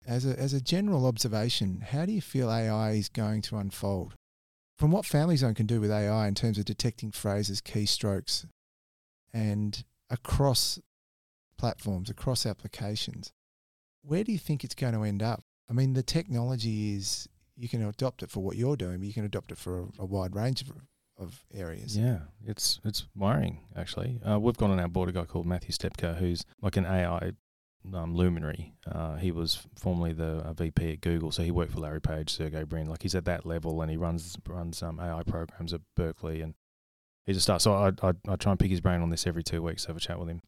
As 0.06 0.26
a, 0.26 0.38
as 0.38 0.52
a 0.52 0.60
general 0.60 1.06
observation, 1.06 1.84
how 1.90 2.06
do 2.06 2.12
you 2.12 2.20
feel 2.20 2.50
AI 2.50 2.92
is 2.92 3.08
going 3.08 3.42
to 3.42 3.56
unfold? 3.56 4.14
From 4.76 4.90
what 4.90 5.06
Family 5.06 5.36
Zone 5.36 5.54
can 5.54 5.66
do 5.66 5.80
with 5.80 5.92
AI 5.92 6.26
in 6.26 6.34
terms 6.34 6.58
of 6.58 6.64
detecting 6.64 7.12
phrases, 7.12 7.60
keystrokes, 7.60 8.46
and 9.32 9.84
across 10.10 10.80
platforms, 11.56 12.10
across 12.10 12.44
applications, 12.44 13.32
where 14.02 14.24
do 14.24 14.32
you 14.32 14.38
think 14.38 14.64
it's 14.64 14.74
going 14.74 14.94
to 14.94 15.04
end 15.04 15.22
up? 15.22 15.44
I 15.70 15.72
mean, 15.72 15.92
the 15.92 16.02
technology 16.02 16.96
is, 16.96 17.28
you 17.56 17.68
can 17.68 17.82
adopt 17.82 18.22
it 18.22 18.30
for 18.30 18.40
what 18.40 18.56
you're 18.56 18.76
doing, 18.76 18.98
but 18.98 19.06
you 19.06 19.14
can 19.14 19.24
adopt 19.24 19.52
it 19.52 19.58
for 19.58 19.80
a, 19.80 19.86
a 20.00 20.04
wide 20.04 20.34
range 20.34 20.62
of, 20.62 20.72
of 21.18 21.44
areas. 21.54 21.96
Yeah, 21.96 22.20
it's 22.46 22.80
it's 22.84 23.06
worrying 23.16 23.60
actually. 23.76 24.20
Uh, 24.28 24.38
we've 24.38 24.56
got 24.56 24.70
on 24.70 24.80
our 24.80 24.88
board 24.88 25.08
a 25.08 25.12
guy 25.12 25.24
called 25.24 25.46
Matthew 25.46 25.70
Stepka, 25.70 26.16
who's 26.16 26.44
like 26.60 26.76
an 26.76 26.86
AI 26.86 27.32
um, 27.92 28.14
luminary. 28.14 28.74
Uh, 28.90 29.16
he 29.16 29.30
was 29.30 29.66
formerly 29.76 30.12
the 30.12 30.38
uh, 30.38 30.52
VP 30.52 30.92
at 30.92 31.00
Google, 31.00 31.32
so 31.32 31.42
he 31.42 31.50
worked 31.50 31.72
for 31.72 31.80
Larry 31.80 32.00
Page, 32.00 32.30
Sergey 32.30 32.64
Brin. 32.64 32.88
Like 32.88 33.02
he's 33.02 33.14
at 33.14 33.24
that 33.24 33.46
level, 33.46 33.80
and 33.82 33.90
he 33.90 33.96
runs 33.96 34.36
runs 34.46 34.82
um, 34.82 35.00
AI 35.00 35.22
programs 35.22 35.72
at 35.72 35.80
Berkeley, 35.96 36.40
and 36.40 36.54
he's 37.24 37.36
a 37.36 37.40
star. 37.40 37.60
So 37.60 37.74
I, 37.74 37.90
I 38.02 38.12
I 38.28 38.36
try 38.36 38.52
and 38.52 38.58
pick 38.58 38.70
his 38.70 38.80
brain 38.80 39.02
on 39.02 39.10
this 39.10 39.26
every 39.26 39.42
two 39.42 39.62
weeks, 39.62 39.86
have 39.86 39.96
a 39.96 40.00
chat 40.00 40.18
with 40.18 40.28
him. 40.28 40.42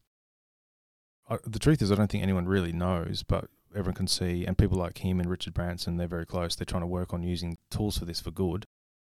I, 1.29 1.37
the 1.45 1.59
truth 1.59 1.81
is, 1.81 1.91
I 1.91 1.95
don't 1.95 2.09
think 2.09 2.23
anyone 2.23 2.47
really 2.47 2.71
knows, 2.71 3.23
but 3.23 3.49
everyone 3.71 3.95
can 3.95 4.07
see, 4.07 4.45
and 4.45 4.57
people 4.57 4.77
like 4.77 4.99
him 4.99 5.19
and 5.19 5.29
Richard 5.29 5.53
Branson, 5.53 5.97
they're 5.97 6.07
very 6.07 6.25
close. 6.25 6.55
They're 6.55 6.65
trying 6.65 6.83
to 6.83 6.87
work 6.87 7.13
on 7.13 7.23
using 7.23 7.57
tools 7.71 7.97
for 7.97 8.05
this 8.05 8.21
for 8.21 8.31
good, 8.31 8.65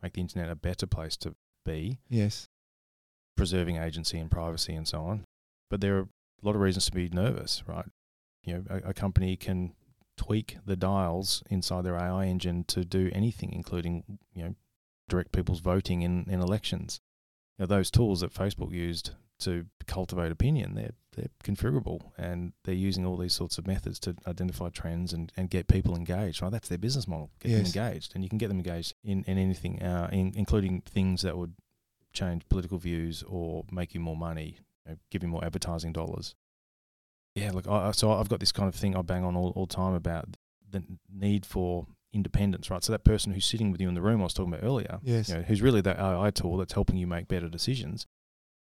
make 0.01 0.13
the 0.13 0.21
internet 0.21 0.49
a 0.49 0.55
better 0.55 0.85
place 0.87 1.17
to 1.17 1.35
be 1.65 1.99
Yes. 2.09 2.47
preserving 3.35 3.77
agency 3.77 4.17
and 4.19 4.31
privacy 4.31 4.73
and 4.73 4.87
so 4.87 5.03
on. 5.03 5.25
But 5.69 5.81
there 5.81 5.97
are 5.97 6.01
a 6.01 6.07
lot 6.43 6.55
of 6.55 6.61
reasons 6.61 6.85
to 6.85 6.91
be 6.91 7.09
nervous, 7.09 7.63
right? 7.67 7.85
You 8.43 8.53
know, 8.53 8.63
a, 8.69 8.89
a 8.89 8.93
company 8.93 9.35
can 9.35 9.73
tweak 10.15 10.57
the 10.65 10.75
dials 10.75 11.43
inside 11.49 11.83
their 11.83 11.97
AI 11.97 12.25
engine 12.25 12.63
to 12.65 12.83
do 12.85 13.09
anything, 13.13 13.51
including 13.53 14.19
you 14.33 14.43
know, 14.43 14.55
direct 15.09 15.31
people's 15.31 15.59
voting 15.59 16.01
in, 16.01 16.25
in 16.29 16.39
elections. 16.41 16.99
You 17.57 17.63
know, 17.63 17.67
those 17.67 17.91
tools 17.91 18.21
that 18.21 18.33
Facebook 18.33 18.71
used 18.71 19.11
to 19.39 19.65
cultivate 19.87 20.31
opinion, 20.31 20.75
they're 20.75 20.91
they're 21.15 21.29
configurable 21.43 22.11
and 22.17 22.53
they're 22.63 22.75
using 22.75 23.03
all 23.05 23.17
these 23.17 23.33
sorts 23.33 23.57
of 23.57 23.65
methods 23.65 23.99
to 23.99 24.15
identify 24.27 24.69
trends 24.69 25.13
and, 25.13 25.31
and 25.35 25.49
get 25.49 25.67
people 25.67 25.95
engaged. 25.95 26.41
Right, 26.43 26.51
that's 26.51 26.69
their 26.69 26.77
business 26.77 27.07
model. 27.07 27.31
Get 27.39 27.49
Yes. 27.51 27.57
them 27.73 27.83
engaged, 27.83 28.11
and 28.13 28.23
you 28.23 28.29
can 28.29 28.37
get 28.37 28.49
them 28.49 28.57
engaged 28.57 28.93
in, 29.03 29.23
in 29.23 29.37
anything, 29.39 29.81
uh, 29.81 30.09
in, 30.11 30.33
including 30.35 30.81
things 30.81 31.23
that 31.23 31.35
would 31.37 31.55
change 32.13 32.47
political 32.49 32.77
views 32.77 33.23
or 33.23 33.63
make 33.71 33.93
you 33.95 33.99
more 33.99 34.15
money, 34.15 34.57
you 34.85 34.91
know, 34.91 34.97
give 35.09 35.23
you 35.23 35.29
more 35.29 35.43
advertising 35.43 35.91
dollars. 35.91 36.35
Yeah, 37.35 37.51
look, 37.51 37.67
I, 37.67 37.91
so 37.91 38.11
I've 38.11 38.29
got 38.29 38.39
this 38.39 38.51
kind 38.51 38.67
of 38.67 38.75
thing 38.75 38.95
I 38.95 39.01
bang 39.01 39.23
on 39.23 39.35
all, 39.35 39.51
all 39.55 39.65
the 39.67 39.75
time 39.75 39.93
about 39.93 40.37
the 40.69 40.83
need 41.11 41.45
for 41.45 41.85
independence, 42.13 42.69
right? 42.69 42.83
So 42.83 42.91
that 42.91 43.03
person 43.03 43.33
who's 43.33 43.45
sitting 43.45 43.71
with 43.71 43.79
you 43.81 43.87
in 43.87 43.93
the 43.95 44.01
room 44.01 44.21
I 44.21 44.25
was 44.25 44.33
talking 44.33 44.53
about 44.53 44.65
earlier, 44.65 44.99
Yes. 45.03 45.29
you 45.29 45.35
know, 45.35 45.41
who's 45.41 45.61
really 45.61 45.81
that 45.81 45.99
AI 45.99 46.31
tool 46.31 46.57
that's 46.57 46.73
helping 46.73 46.97
you 46.97 47.05
make 47.07 47.27
better 47.27 47.49
decisions. 47.49 48.05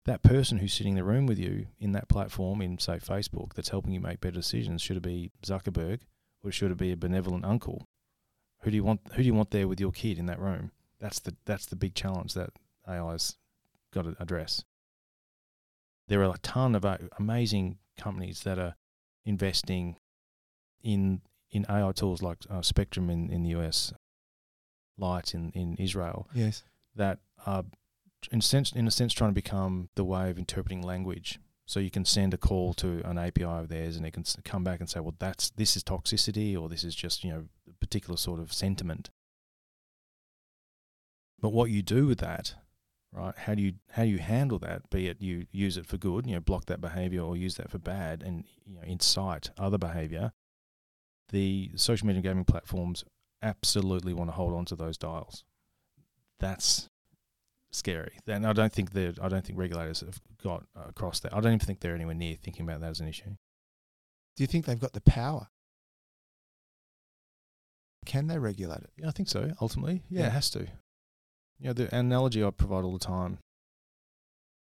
That 0.05 0.21
person 0.21 0.57
who's 0.57 0.73
sitting 0.73 0.93
in 0.93 0.97
the 0.97 1.03
room 1.03 1.25
with 1.25 1.39
you 1.39 1.67
in 1.79 1.93
that 1.93 2.09
platform, 2.09 2.61
in 2.61 2.77
say 2.77 2.97
Facebook, 2.97 3.53
that's 3.53 3.69
helping 3.69 3.93
you 3.93 4.01
make 4.01 4.19
better 4.19 4.35
decisions, 4.35 4.81
should 4.81 4.97
it 4.97 5.03
be 5.03 5.31
Zuckerberg 5.45 5.99
or 6.43 6.51
should 6.51 6.71
it 6.71 6.77
be 6.77 6.91
a 6.91 6.97
benevolent 6.97 7.45
uncle? 7.45 7.87
Who 8.61 8.71
do 8.71 8.75
you 8.75 8.83
want? 8.83 9.01
Who 9.13 9.23
do 9.23 9.27
you 9.27 9.33
want 9.33 9.51
there 9.51 9.67
with 9.67 9.79
your 9.79 9.91
kid 9.91 10.17
in 10.19 10.25
that 10.25 10.39
room? 10.39 10.71
That's 10.99 11.19
the 11.19 11.35
that's 11.45 11.65
the 11.65 11.75
big 11.77 11.95
challenge 11.95 12.33
that 12.33 12.49
AI's 12.87 13.37
got 13.93 14.03
to 14.03 14.15
address. 14.19 14.63
There 16.07 16.21
are 16.21 16.33
a 16.35 16.37
ton 16.39 16.75
of 16.75 16.85
amazing 17.17 17.77
companies 17.97 18.41
that 18.43 18.59
are 18.59 18.75
investing 19.25 19.97
in 20.81 21.21
in 21.49 21.65
AI 21.69 21.91
tools 21.93 22.21
like 22.21 22.39
uh, 22.49 22.61
Spectrum 22.61 23.09
in, 23.09 23.29
in 23.29 23.43
the 23.43 23.49
US, 23.49 23.93
L1ght 24.99 25.33
in, 25.33 25.51
in 25.51 25.75
Israel, 25.77 26.27
Yes. 26.33 26.63
that 26.95 27.19
are 27.45 27.63
in 28.31 28.39
a 28.39 28.41
sense 28.41 28.71
in 28.71 28.87
a 28.87 28.91
sense 28.91 29.13
trying 29.13 29.31
to 29.31 29.35
become 29.35 29.89
the 29.95 30.03
way 30.03 30.29
of 30.29 30.37
interpreting 30.37 30.81
language. 30.81 31.39
So 31.65 31.79
you 31.79 31.89
can 31.89 32.03
send 32.03 32.33
a 32.33 32.37
call 32.37 32.73
to 32.75 33.01
an 33.05 33.17
API 33.17 33.45
of 33.45 33.69
theirs, 33.69 33.95
and 33.95 34.05
it 34.05 34.11
can 34.11 34.25
come 34.43 34.63
back 34.63 34.79
and 34.79 34.89
say, 34.89 34.99
"Well, 34.99 35.15
that's 35.17 35.49
this 35.51 35.77
is 35.77 35.83
toxicity, 35.83 36.59
or 36.59 36.67
this 36.69 36.83
is 36.83 36.93
just 36.93 37.23
you 37.23 37.31
know 37.31 37.45
a 37.69 37.73
particular 37.73 38.17
sort 38.17 38.39
of 38.39 38.51
sentiment." 38.51 39.09
But 41.39 41.53
what 41.53 41.69
you 41.71 41.81
do 41.81 42.05
with 42.07 42.19
that, 42.19 42.55
right? 43.11 43.37
How 43.37 43.55
do 43.55 43.61
you 43.61 43.73
how 43.91 44.03
do 44.03 44.09
you 44.09 44.19
handle 44.19 44.59
that? 44.59 44.89
Be 44.89 45.07
it 45.07 45.21
you 45.21 45.47
use 45.51 45.77
it 45.77 45.85
for 45.85 45.97
good, 45.97 46.27
you 46.27 46.33
know, 46.33 46.41
block 46.41 46.65
that 46.65 46.81
behavior, 46.81 47.21
or 47.21 47.37
use 47.37 47.55
that 47.55 47.71
for 47.71 47.79
bad, 47.79 48.23
and 48.23 48.45
you 48.65 48.75
know, 48.75 48.81
incite 48.81 49.49
other 49.57 49.77
behavior. 49.77 50.33
The 51.29 51.71
social 51.75 52.07
media 52.07 52.21
gaming 52.21 52.45
platforms 52.45 53.03
absolutely 53.41 54.13
want 54.13 54.29
to 54.29 54.35
hold 54.35 54.53
on 54.53 54.65
to 54.65 54.75
those 54.75 54.97
dials. 54.97 55.43
That's 56.39 56.89
scary. 57.73 58.17
And 58.27 58.45
I 58.47 58.53
don't 58.53 58.71
think 58.71 58.91
that 58.93 59.19
I 59.21 59.27
don't 59.27 59.45
think 59.45 59.57
regulators 59.59 60.01
have 60.01 60.21
got 60.41 60.63
across 60.75 61.19
that. 61.21 61.33
I 61.33 61.41
don't 61.41 61.53
even 61.53 61.59
think 61.65 61.79
they're 61.79 61.95
anywhere 61.95 62.13
near 62.15 62.35
thinking 62.41 62.63
about 62.67 62.81
that 62.81 62.89
as 62.91 62.99
an 62.99 63.07
issue. 63.07 63.35
Do 64.35 64.43
you 64.43 64.47
think 64.47 64.65
they've 64.65 64.79
got 64.79 64.93
the 64.93 65.01
power? 65.01 65.47
Can 68.05 68.27
they 68.27 68.37
regulate 68.39 68.81
it? 68.81 68.89
Yeah, 68.97 69.07
I 69.07 69.11
think 69.11 69.29
so. 69.29 69.51
Ultimately, 69.61 70.03
yeah, 70.09 70.21
Yeah. 70.21 70.27
it 70.27 70.31
has 70.33 70.49
to. 70.51 70.59
You 71.59 71.67
know, 71.67 71.73
the 71.73 71.95
analogy 71.95 72.43
I 72.43 72.49
provide 72.51 72.83
all 72.83 72.93
the 72.93 72.99
time 73.05 73.39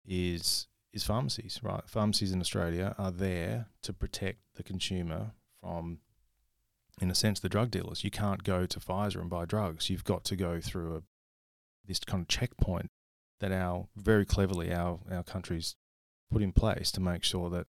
is 0.05 0.67
is 0.93 1.05
pharmacies, 1.05 1.59
right? 1.63 1.89
Pharmacies 1.89 2.33
in 2.33 2.41
Australia 2.41 2.95
are 2.99 3.11
there 3.11 3.69
to 3.81 3.95
protect 3.95 4.41
the 4.57 4.63
consumer 4.63 5.33
from, 5.63 6.01
in 7.01 7.11
a 7.11 7.15
sense, 7.15 7.41
the 7.41 7.49
drug 7.49 7.71
dealers. 7.71 8.05
You 8.05 8.11
can't 8.11 8.45
go 8.45 8.67
to 8.67 8.79
Pfizer 8.79 9.19
and 9.23 9.31
buy 9.31 9.47
drugs. 9.47 9.89
You've 9.89 10.05
got 10.05 10.23
to 10.25 10.37
go 10.37 10.61
through 10.61 10.97
a 10.97 11.03
this 11.87 11.99
kind 12.01 12.23
of 12.23 12.29
checkpoint 12.29 12.91
that 13.41 13.53
our 13.53 13.89
very 13.97 14.25
cleverly 14.25 14.73
our 14.73 15.01
our 15.11 15.23
countries 15.23 15.75
put 16.31 16.43
in 16.43 16.53
place 16.53 16.91
to 16.93 17.01
make 17.01 17.25
sure 17.25 17.51
that 17.51 17.67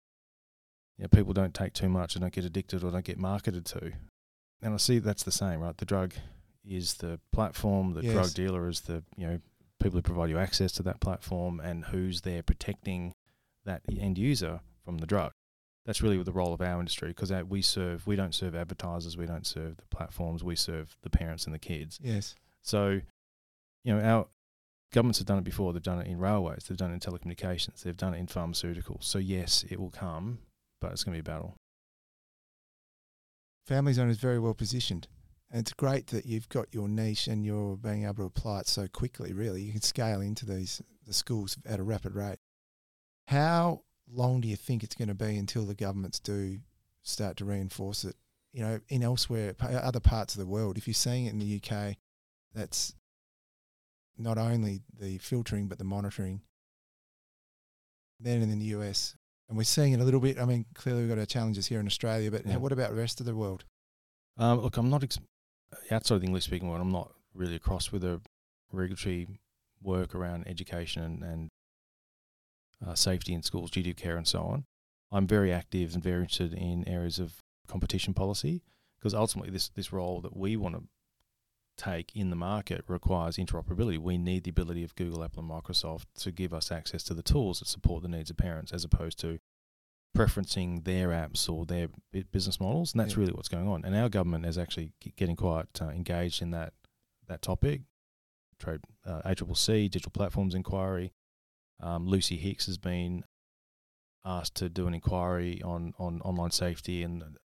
you 0.98 1.04
know, 1.04 1.08
people 1.10 1.34
don't 1.34 1.54
take 1.54 1.74
too 1.74 1.88
much 1.90 2.16
and 2.16 2.22
don't 2.22 2.34
get 2.34 2.44
addicted 2.46 2.84
or 2.84 2.92
don't 2.92 3.06
get 3.06 3.18
marketed 3.18 3.66
to. 3.66 3.92
And 4.62 4.74
I 4.74 4.78
see 4.78 5.00
that's 5.00 5.24
the 5.24 5.32
same, 5.32 5.62
right? 5.62 5.78
The 5.78 5.86
drug 5.86 6.14
is 6.66 6.96
the 6.96 7.20
platform, 7.32 7.94
the 7.94 8.04
Yes. 8.04 8.14
drug 8.14 8.34
dealer 8.34 8.68
is 8.68 8.82
the 8.82 9.04
you 9.16 9.26
know 9.28 9.40
people 9.80 9.98
who 9.98 10.02
provide 10.02 10.30
you 10.30 10.38
access 10.38 10.74
to 10.74 10.84
that 10.84 11.00
platform, 11.00 11.60
and 11.62 11.86
who's 11.86 12.22
there 12.22 12.44
protecting 12.44 13.14
that 13.64 13.82
end 13.98 14.18
user 14.18 14.60
from 14.84 14.98
the 14.98 15.06
drug. 15.08 15.32
That's 15.86 16.02
really 16.02 16.22
the 16.22 16.34
role 16.34 16.54
of 16.54 16.60
our 16.62 16.80
industry 16.80 17.10
because 17.10 17.32
we 17.48 17.62
serve 17.62 18.06
we 18.06 18.18
don't 18.18 18.36
serve 18.36 18.56
advertisers, 18.56 19.16
we 19.16 19.26
don't 19.26 19.48
serve 19.48 19.78
the 19.78 19.86
platforms, 19.96 20.44
we 20.44 20.56
serve 20.56 20.98
the 21.04 21.10
parents 21.10 21.46
and 21.46 21.54
the 21.54 21.60
kids. 21.60 21.98
Yes. 22.04 22.36
So, 22.62 23.00
you 23.90 23.96
know, 23.96 24.02
our 24.04 24.28
governments 24.94 25.18
have 25.18 25.26
done 25.26 25.40
it 25.40 25.44
before. 25.44 25.74
They've 25.74 25.82
done 25.82 26.00
it 26.00 26.08
in 26.08 26.20
railways, 26.20 26.66
they've 26.66 26.78
done 26.78 26.92
it 26.92 26.94
in 26.94 27.00
telecommunications, 27.00 27.82
they've 27.82 27.98
done 27.98 28.14
it 28.14 28.20
in 28.20 28.28
pharmaceuticals. 28.28 29.04
So 29.04 29.18
yes, 29.18 29.66
it 29.68 29.80
will 29.80 29.90
come, 29.90 30.38
but 30.80 30.92
it's 30.92 31.04
going 31.04 31.18
to 31.18 31.24
be 31.24 31.28
a 31.28 31.34
battle. 31.34 31.56
Family 33.66 33.94
Zone 33.94 34.12
is 34.12 34.20
very 34.20 34.38
well 34.38 34.54
positioned. 34.54 35.08
And 35.50 35.62
it's 35.62 35.74
great 35.74 36.06
that 36.08 36.28
you've 36.28 36.50
got 36.50 36.68
your 36.72 36.88
niche 36.88 37.26
and 37.26 37.44
you're 37.44 37.78
being 37.78 38.04
able 38.04 38.14
to 38.16 38.24
apply 38.26 38.60
it 38.60 38.68
so 38.68 38.88
quickly, 38.88 39.34
really. 39.34 39.64
You 39.64 39.72
can 39.72 39.82
scale 39.82 40.22
into 40.22 40.46
these 40.46 40.84
the 41.08 41.14
schools 41.14 41.58
at 41.66 41.80
a 41.80 41.84
rapid 41.84 42.14
rate. 42.14 42.38
How 43.26 43.82
long 44.08 44.42
do 44.42 44.48
you 44.48 44.56
think 44.56 44.84
it's 44.84 44.94
going 44.94 45.08
to 45.08 45.16
be 45.16 45.36
until 45.36 45.66
the 45.66 45.74
governments 45.74 46.20
do 46.20 46.60
start 47.02 47.38
to 47.38 47.46
reinforce 47.46 48.04
it? 48.04 48.16
You 48.54 48.62
know, 48.62 48.80
in 48.90 49.02
elsewhere, 49.02 49.56
other 49.60 50.00
parts 50.00 50.36
of 50.36 50.40
the 50.40 50.46
world, 50.46 50.78
if 50.78 50.86
you're 50.86 50.94
seeing 50.94 51.26
it 51.26 51.34
in 51.34 51.40
the 51.40 51.60
UK, 51.64 51.96
that's 52.54 52.94
not 54.20 54.38
only 54.38 54.82
the 55.00 55.18
filtering 55.18 55.68
but 55.68 55.78
the 55.78 55.84
monitoring. 55.84 56.42
Then 58.20 58.42
in 58.42 58.60
the 58.60 58.66
US, 58.78 59.16
and 59.48 59.58
we're 59.58 59.64
seeing 59.64 59.94
it 59.94 60.00
a 60.00 60.04
little 60.04 60.20
bit. 60.20 60.38
I 60.40 60.46
mean, 60.46 60.66
clearly 60.74 61.02
we've 61.02 61.10
got 61.10 61.20
our 61.20 61.26
challenges 61.26 61.68
here 61.68 61.80
in 61.80 61.88
Australia, 61.88 62.30
but 62.30 62.46
Yeah. 62.46 62.58
what 62.58 62.72
about 62.72 62.92
the 62.92 62.98
rest 62.98 63.20
of 63.20 63.26
the 63.26 63.36
world? 63.36 63.64
Um, 64.38 64.60
look, 64.60 64.78
I'm 64.78 64.90
not 64.90 65.04
ex- 65.04 65.20
outside 65.90 66.16
of 66.16 66.22
the 66.22 66.28
English 66.28 66.46
speaking 66.46 66.68
world. 66.70 66.82
I'm 66.82 66.92
not 66.92 67.14
really 67.34 67.56
across 67.56 67.92
with 67.92 68.02
the 68.02 68.22
regulatory 68.72 69.40
work 69.82 70.14
around 70.14 70.48
education 70.48 71.04
and, 71.04 71.24
and 71.24 71.50
uh, 72.86 72.96
safety 72.96 73.34
in 73.34 73.42
schools, 73.44 73.72
duty 73.72 73.92
of 73.92 73.96
care, 73.98 74.18
and 74.18 74.28
so 74.28 74.44
on. 74.44 74.66
I'm 75.12 75.28
very 75.28 75.52
active 75.52 75.94
and 75.94 76.04
very 76.04 76.22
interested 76.22 76.54
in 76.54 76.88
areas 76.88 77.20
of 77.20 77.40
competition 77.68 78.14
policy 78.14 78.62
because 79.00 79.14
ultimately 79.14 79.52
this 79.52 79.70
this 79.70 79.92
role 79.94 80.22
that 80.22 80.36
we 80.36 80.56
want 80.58 80.76
to 80.76 80.84
take 81.80 82.12
in 82.16 82.30
the 82.30 82.36
market 82.36 82.84
requires 82.88 83.38
interoperability. 83.38 83.98
We 83.98 84.18
need 84.18 84.44
the 84.44 84.52
ability 84.52 84.84
of 84.84 84.96
Google, 84.96 85.24
Apple, 85.24 85.42
and 85.42 85.50
Microsoft 85.52 86.06
to 86.20 86.32
give 86.32 86.54
us 86.54 86.72
access 86.72 87.04
to 87.04 87.14
the 87.14 87.24
tools 87.24 87.60
that 87.60 87.68
support 87.68 88.04
the 88.04 88.10
needs 88.10 88.30
of 88.30 88.38
parents, 88.38 88.72
as 88.72 88.84
opposed 88.84 89.20
to 89.22 89.40
preferencing 90.18 90.84
their 90.84 91.10
apps 91.10 91.50
or 91.50 91.66
their 91.66 91.88
business 92.32 92.60
models, 92.60 92.94
and 92.94 93.00
that's 93.00 93.14
Yeah. 93.14 93.20
really 93.20 93.34
what's 93.34 93.48
going 93.48 93.68
on. 93.68 93.86
And 93.86 93.96
our 93.96 94.10
government 94.10 94.46
is 94.46 94.58
actually 94.58 94.92
getting 95.16 95.36
quite 95.36 95.82
uh, 95.82 95.90
engaged 95.90 96.42
in 96.42 96.52
that 96.52 96.74
that 97.28 97.42
topic. 97.42 97.82
Trade 98.58 98.82
uh, 99.06 99.22
ACCC 99.24 99.90
Digital 99.90 100.12
Platforms 100.12 100.56
Inquiry. 100.56 101.14
Um, 101.80 102.08
Lucy 102.08 102.42
Wicks 102.44 102.66
has 102.66 102.78
been 102.78 103.24
asked 104.26 104.56
to 104.56 104.68
do 104.68 104.88
an 104.88 104.94
inquiry 104.94 105.62
on 105.62 105.94
on 105.98 106.22
online 106.22 106.52
safety 106.52 107.04
and 107.04 107.38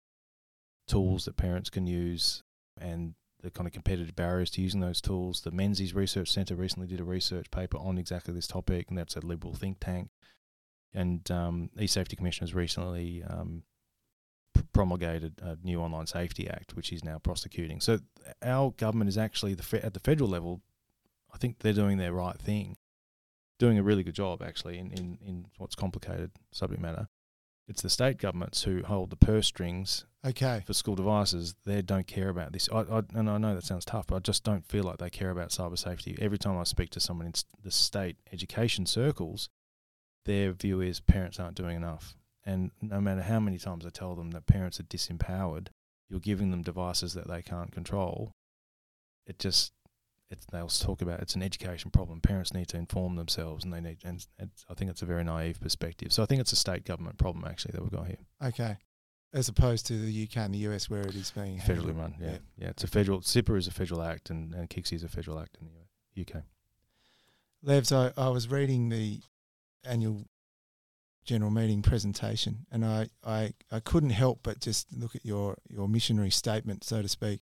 tools 0.88 1.26
that 1.26 1.38
parents 1.38 1.70
can 1.70 1.86
use 1.86 2.44
and 2.80 3.14
the 3.44 3.52
kind 3.52 3.68
of 3.68 3.74
competitive 3.74 4.16
barriers 4.16 4.50
to 4.52 4.62
using 4.62 4.80
those 4.80 5.02
tools. 5.02 5.42
The 5.42 5.52
Menzies 5.52 5.94
Research 5.94 6.32
Centre 6.32 6.56
recently 6.56 6.88
did 6.88 7.02
a 7.02 7.04
research 7.04 7.52
paper 7.52 7.78
on 7.78 7.98
exactly 7.98 8.34
this 8.34 8.48
topic, 8.48 8.88
and 8.90 8.98
that's 8.98 9.18
a 9.18 9.20
liberal 9.20 9.54
think 9.54 9.80
tank. 9.80 10.10
And 10.94 11.30
um, 11.30 11.70
e-safety 11.78 12.16
commissioner 12.16 12.46
has 12.46 12.56
recently 12.56 13.22
um, 13.24 13.64
promulgated 14.74 15.42
a 15.42 15.58
new 15.62 15.82
online 15.82 16.08
safety 16.08 16.50
act, 16.50 16.76
which 16.76 16.94
is 16.94 17.04
now 17.04 17.18
prosecuting. 17.18 17.82
So 17.82 18.00
our 18.42 18.72
government 18.72 19.10
is 19.10 19.18
actually 19.18 19.56
the 19.56 19.64
fe- 19.64 19.82
at 19.82 19.94
the 19.94 20.00
federal 20.00 20.30
level. 20.30 20.62
I 21.34 21.38
think 21.38 21.60
they're 21.60 21.74
doing 21.74 21.98
their 21.98 22.14
right 22.14 22.40
thing, 22.40 22.78
doing 23.60 23.78
a 23.78 23.84
really 23.84 24.04
good 24.04 24.16
job 24.16 24.42
actually 24.42 24.78
in, 24.78 24.92
in, 24.92 25.18
in 25.26 25.46
what's 25.58 25.76
complicated 25.76 26.32
subject 26.52 26.82
matter. 26.82 27.10
It's 27.68 27.82
the 27.82 27.90
state 27.90 28.18
governments 28.18 28.64
who 28.64 28.84
hold 28.84 29.10
the 29.10 29.16
purse 29.16 29.48
strings 29.48 30.06
Okay. 30.26 30.64
for 30.66 30.74
school 30.74 30.96
devices, 30.96 31.56
they 31.66 31.82
don't 31.82 32.08
care 32.08 32.30
about 32.30 32.54
this. 32.54 32.70
I, 32.72 32.80
I, 32.82 33.02
and 33.14 33.30
I 33.30 33.38
know 33.38 33.56
that 33.56 33.64
sounds 33.64 33.86
tough, 33.86 34.08
but 34.08 34.16
I 34.16 34.20
just 34.20 34.44
don't 34.44 34.66
feel 34.66 34.84
like 34.84 34.98
they 34.98 35.10
care 35.10 35.30
about 35.32 35.50
cyber 35.50 35.78
safety. 35.78 36.18
Every 36.20 36.38
time 36.38 36.58
I 36.58 36.64
speak 36.64 36.90
to 36.92 37.00
someone 37.00 37.28
in 37.28 37.34
the 37.62 37.72
state 37.72 38.18
education 38.32 38.86
circles, 38.86 39.50
their 40.26 40.54
view 40.54 40.82
is 40.82 41.00
parents 41.02 41.40
aren't 41.40 41.56
doing 41.56 41.76
enough. 41.76 42.16
And 42.46 42.72
no 42.82 43.00
matter 43.02 43.22
how 43.22 43.40
many 43.40 43.58
times 43.58 43.86
I 43.86 43.90
tell 43.90 44.16
them 44.16 44.32
that 44.32 44.46
parents 44.46 44.80
are 44.80 44.84
disempowered, 44.84 45.68
you're 46.10 46.20
giving 46.20 46.52
them 46.52 46.62
devices 46.62 47.14
that 47.14 47.28
they 47.28 47.42
can't 47.42 47.72
control. 47.72 48.32
It 49.26 49.40
just, 49.40 49.72
it's, 50.34 50.46
they'll 50.48 50.68
talk 50.68 51.02
about 51.02 51.22
it's 51.22 51.36
an 51.36 51.44
education 51.44 51.92
problem. 51.92 52.20
Parents 52.20 52.54
need 52.54 52.68
to 52.70 52.78
inform 52.78 53.16
themselves, 53.16 53.64
and 53.64 53.72
they 53.72 53.80
need, 53.80 53.98
and 54.04 54.26
it's, 54.38 54.66
I 54.70 54.74
think 54.74 54.92
it's 54.92 55.02
a 55.02 55.06
very 55.06 55.24
naive 55.24 55.60
perspective. 55.62 56.12
So 56.12 56.22
I 56.22 56.26
think 56.26 56.42
it's 56.42 56.52
a 56.52 56.58
state 56.58 56.86
government 56.86 57.18
problem 57.18 57.46
actually 57.48 57.72
that 57.74 57.82
we've 57.82 57.92
got 57.92 58.08
here. 58.08 58.18
Okay. 58.44 58.78
As 59.34 59.48
opposed 59.48 59.88
to 59.88 59.94
the 59.98 60.28
UK 60.28 60.38
and 60.38 60.54
the 60.54 60.60
US 60.70 60.90
where 60.90 61.02
it 61.02 61.16
is 61.16 61.32
being 61.32 61.58
Federally 61.58 61.66
handled. 61.66 61.98
run, 61.98 62.16
yeah. 62.20 62.28
Yeah. 62.28 62.38
yeah. 62.58 62.70
It's 62.70 62.84
a 62.84 62.88
federal, 62.88 63.22
CIPA 63.22 63.58
is 63.58 63.68
a 63.68 63.72
federal 63.72 64.02
act 64.02 64.30
and, 64.30 64.54
and 64.54 64.72
is 64.92 65.04
a 65.04 65.08
federal 65.08 65.40
act 65.40 65.58
in 65.60 65.70
the 66.16 66.22
UK. 66.22 66.44
Levs, 67.66 67.92
I, 67.96 68.12
I 68.22 68.30
was 68.30 68.50
reading 68.50 68.90
the 68.90 69.22
annual 69.86 70.26
general 71.24 71.50
meeting 71.50 71.82
presentation 71.82 72.66
and 72.72 72.86
I, 72.86 73.08
I, 73.24 73.54
I 73.72 73.80
couldn't 73.80 74.12
help 74.12 74.42
but 74.44 74.60
just 74.60 74.92
look 74.92 75.16
at 75.16 75.26
your, 75.26 75.58
your 75.70 75.88
missionary 75.88 76.30
statement, 76.30 76.84
so 76.84 77.02
to 77.02 77.08
speak. 77.08 77.42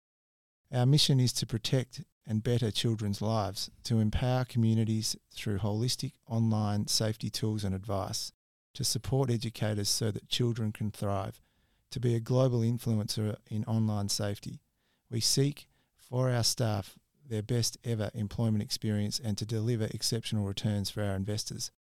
Our 0.74 0.86
mission 0.86 1.20
is 1.20 1.34
to 1.34 1.46
protect 1.46 2.02
and 2.26 2.44
better 2.44 2.72
children's 2.72 3.22
lives, 3.22 3.70
to 3.84 4.00
empower 4.00 4.46
communities 4.46 5.18
through 5.34 5.58
holistic 5.58 6.14
online 6.28 6.88
safety 6.88 7.30
tools 7.30 7.64
and 7.64 7.76
advice, 7.76 8.32
to 8.76 8.84
support 8.84 9.30
educators 9.30 9.90
so 9.90 10.12
that 10.12 10.30
children 10.30 10.72
can 10.72 10.92
thrive, 10.92 11.42
to 11.90 12.00
be 12.00 12.16
a 12.16 12.22
global 12.22 12.62
influencer 12.62 13.36
in 13.50 13.66
online 13.66 14.08
safety. 14.08 14.62
We 15.10 15.20
seek 15.20 15.68
for 15.98 16.30
our 16.30 16.44
staff 16.44 16.96
their 17.28 17.42
best 17.42 17.78
ever 17.84 18.12
employment 18.14 18.64
experience 18.64 19.20
and 19.20 19.38
to 19.38 19.46
deliver 19.46 19.86
exceptional 19.86 20.46
returns 20.46 20.90
for 20.90 21.04
our 21.04 21.16
investors. 21.16 21.72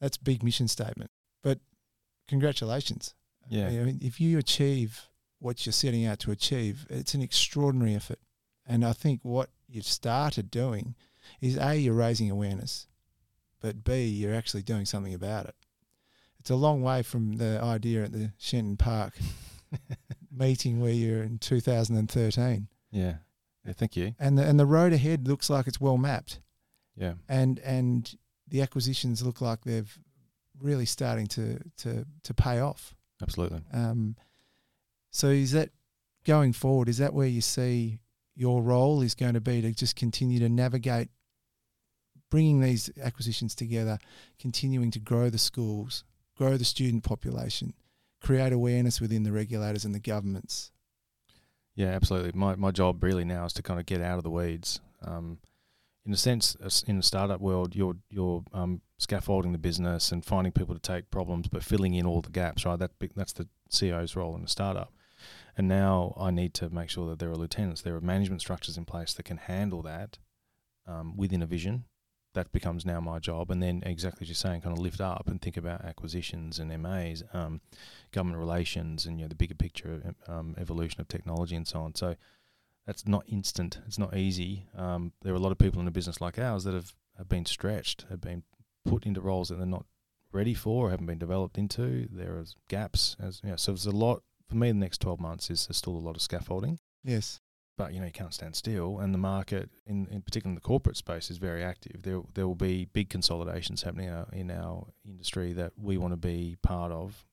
That's 0.00 0.16
a 0.16 0.22
big 0.22 0.42
mission 0.42 0.68
statement. 0.68 1.10
But 1.42 1.60
congratulations. 2.26 3.14
Yeah. 3.48 3.68
I 3.68 3.84
mean, 3.84 4.00
if 4.02 4.20
you 4.20 4.38
achieve 4.38 5.08
what 5.38 5.64
you're 5.66 5.72
setting 5.72 6.04
out 6.04 6.18
to 6.20 6.30
achieve, 6.30 6.86
it's 6.90 7.14
an 7.14 7.22
extraordinary 7.22 7.94
effort. 7.94 8.18
And 8.66 8.84
I 8.84 8.92
think 8.92 9.20
what 9.22 9.50
you've 9.68 9.84
started 9.86 10.50
doing 10.50 10.94
is 11.40 11.56
A, 11.56 11.76
you're 11.76 11.94
raising 11.94 12.30
awareness, 12.30 12.86
but 13.60 13.84
B, 13.84 14.04
you're 14.06 14.34
actually 14.34 14.62
doing 14.62 14.84
something 14.84 15.14
about 15.14 15.46
it. 15.46 15.54
It's 16.38 16.50
a 16.50 16.56
long 16.56 16.82
way 16.82 17.02
from 17.02 17.36
the 17.36 17.60
idea 17.62 18.04
at 18.04 18.12
the 18.12 18.32
Shenton 18.38 18.76
Park 18.76 19.14
meeting 20.32 20.80
where 20.80 20.92
you're 20.92 21.22
in 21.22 21.38
2013. 21.38 22.68
yeah. 22.90 23.14
Yeah. 23.66 23.72
Thank 23.74 23.96
you. 23.96 24.14
And 24.18 24.38
the, 24.38 24.44
and 24.44 24.58
the 24.58 24.64
road 24.64 24.94
ahead 24.94 25.28
looks 25.28 25.50
like 25.50 25.66
it's 25.66 25.80
well 25.80 25.98
mapped. 25.98 26.40
Yeah. 26.96 27.14
and 27.28 27.58
and 27.60 28.16
the 28.48 28.62
acquisitions 28.62 29.22
look 29.22 29.40
like 29.40 29.64
they've 29.64 29.98
really 30.58 30.86
starting 30.86 31.26
to 31.28 31.58
to 31.78 32.06
to 32.22 32.34
pay 32.34 32.60
off. 32.60 32.94
Absolutely. 33.20 33.60
Um, 33.72 34.16
so 35.10 35.28
is 35.28 35.52
that 35.52 35.70
going 36.24 36.52
forward? 36.52 36.88
Is 36.88 36.98
that 36.98 37.14
where 37.14 37.26
you 37.26 37.40
see 37.40 38.00
your 38.34 38.62
role 38.62 39.02
is 39.02 39.14
going 39.14 39.34
to 39.34 39.40
be 39.40 39.60
to 39.62 39.72
just 39.72 39.96
continue 39.96 40.38
to 40.38 40.48
navigate, 40.48 41.08
bringing 42.30 42.60
these 42.60 42.90
acquisitions 43.02 43.54
together, 43.54 43.98
continuing 44.38 44.90
to 44.92 45.00
grow 45.00 45.28
the 45.28 45.38
schools, 45.38 46.04
grow 46.36 46.56
the 46.56 46.64
student 46.64 47.02
population, 47.02 47.74
create 48.20 48.52
awareness 48.52 49.00
within 49.00 49.24
the 49.24 49.32
regulators 49.32 49.84
and 49.84 49.94
the 49.94 50.00
governments. 50.00 50.70
Yeah, 51.74 51.88
absolutely. 51.88 52.32
My 52.34 52.56
my 52.56 52.70
job 52.70 53.02
really 53.04 53.24
now 53.24 53.44
is 53.44 53.52
to 53.54 53.62
kind 53.62 53.78
of 53.78 53.86
get 53.86 54.00
out 54.00 54.18
of 54.18 54.24
the 54.24 54.30
weeds. 54.30 54.80
Um, 55.02 55.38
in 56.04 56.12
a 56.12 56.16
sense, 56.16 56.56
in 56.86 56.96
the 56.96 57.02
startup 57.02 57.40
world, 57.40 57.76
you're 57.76 57.96
you're 58.10 58.42
um, 58.52 58.80
scaffolding 58.98 59.52
the 59.52 59.58
business 59.58 60.10
and 60.10 60.24
finding 60.24 60.52
people 60.52 60.74
to 60.74 60.80
take 60.80 61.10
problems, 61.10 61.48
but 61.48 61.62
filling 61.62 61.94
in 61.94 62.06
all 62.06 62.20
the 62.20 62.30
gaps. 62.30 62.64
Right, 62.64 62.78
that 62.78 62.92
that's 63.14 63.32
the 63.32 63.46
CEO's 63.70 64.16
role 64.16 64.36
in 64.36 64.42
a 64.42 64.48
startup. 64.48 64.92
And 65.58 65.66
now 65.66 66.14
I 66.16 66.30
need 66.30 66.54
to 66.54 66.70
make 66.70 66.88
sure 66.88 67.10
that 67.10 67.18
there 67.18 67.30
are 67.30 67.36
lieutenants, 67.36 67.82
there 67.82 67.96
are 67.96 68.00
management 68.00 68.40
structures 68.40 68.78
in 68.78 68.84
place 68.84 69.12
that 69.14 69.24
can 69.24 69.38
handle 69.38 69.82
that 69.82 70.18
um, 70.86 71.16
within 71.16 71.42
a 71.42 71.46
vision. 71.46 71.84
That 72.34 72.52
becomes 72.52 72.86
now 72.86 73.00
my 73.00 73.18
job, 73.18 73.50
and 73.50 73.60
then 73.60 73.82
exactly 73.84 74.24
as 74.24 74.28
you're 74.28 74.36
saying, 74.36 74.60
kind 74.60 74.76
of 74.76 74.82
lift 74.82 75.00
up 75.00 75.26
and 75.26 75.42
think 75.42 75.56
about 75.56 75.84
acquisitions 75.84 76.60
and 76.60 76.70
MAs, 76.80 77.24
um, 77.32 77.60
government 78.12 78.38
relations, 78.38 79.04
and 79.04 79.18
you 79.18 79.24
know 79.24 79.28
the 79.28 79.34
bigger 79.34 79.56
picture 79.56 80.14
um, 80.28 80.54
evolution 80.58 81.00
of 81.00 81.08
technology 81.08 81.56
and 81.56 81.66
so 81.66 81.80
on. 81.80 81.94
So 81.96 82.14
that's 82.86 83.08
not 83.08 83.24
instant. 83.26 83.80
It's 83.86 83.98
not 83.98 84.16
easy. 84.16 84.66
Um, 84.76 85.12
there 85.22 85.32
are 85.32 85.36
a 85.36 85.40
lot 85.40 85.52
of 85.52 85.58
people 85.58 85.80
in 85.80 85.88
a 85.88 85.90
business 85.90 86.20
like 86.20 86.38
ours 86.38 86.62
that 86.64 86.74
have, 86.74 86.94
have 87.16 87.28
been 87.28 87.46
stretched, 87.46 88.04
have 88.10 88.20
been 88.20 88.44
put 88.84 89.06
into 89.06 89.20
roles 89.20 89.48
that 89.48 89.56
they're 89.56 89.66
not 89.66 89.86
ready 90.30 90.54
for, 90.54 90.86
or 90.86 90.90
haven't 90.90 91.06
been 91.06 91.18
developed 91.18 91.58
into. 91.58 92.06
There 92.12 92.36
are 92.36 92.44
gaps, 92.68 93.16
as 93.20 93.40
you 93.42 93.50
know, 93.50 93.56
so 93.56 93.72
there's 93.72 93.86
a 93.86 93.90
lot 93.90 94.22
for 94.48 94.56
me. 94.56 94.68
The 94.68 94.78
next 94.78 95.00
twelve 95.00 95.20
months 95.20 95.50
is 95.50 95.66
there's 95.66 95.76
still 95.76 95.96
a 95.96 95.98
lot 95.98 96.16
of 96.16 96.22
scaffolding, 96.22 96.78
Yes. 97.04 97.40
but 97.76 97.92
you 97.92 98.00
know 98.00 98.06
you 98.06 98.12
can't 98.12 98.34
stand 98.34 98.56
still, 98.56 98.98
and 98.98 99.12
the 99.14 99.18
market, 99.18 99.70
in, 99.86 100.06
in 100.10 100.22
particular 100.22 100.50
in 100.50 100.54
the 100.54 100.60
corporate 100.60 100.96
space, 100.96 101.30
is 101.30 101.38
very 101.38 101.62
active. 101.62 102.02
There 102.02 102.22
there 102.34 102.46
will 102.46 102.54
be 102.54 102.86
big 102.86 103.08
consolidations 103.10 103.82
happening 103.82 104.08
in 104.08 104.14
our, 104.14 104.28
in 104.32 104.50
our 104.50 104.86
industry 105.04 105.52
that 105.54 105.72
we 105.76 105.96
want 105.98 106.12
to 106.12 106.16
be 106.16 106.56
part 106.62 106.92
of. 106.92 107.24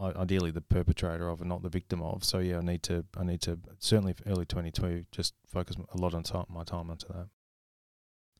I- 0.00 0.12
Ideally, 0.12 0.50
the 0.50 0.60
perpetrator 0.62 1.28
of, 1.28 1.40
and 1.40 1.48
not 1.48 1.62
the 1.62 1.68
victim 1.68 2.00
of. 2.02 2.24
So 2.24 2.38
yeah, 2.38 2.58
I 2.58 2.62
need 2.62 2.82
to, 2.84 3.04
I 3.16 3.24
need 3.24 3.42
to 3.42 3.58
certainly 3.78 4.14
early 4.26 4.46
twenty 4.46 4.70
two, 4.70 5.04
just 5.12 5.34
focus 5.46 5.76
a 5.92 5.96
lot 5.98 6.14
on 6.14 6.22
time, 6.22 6.46
my 6.48 6.64
time 6.64 6.90
onto 6.90 7.06
that. 7.08 7.28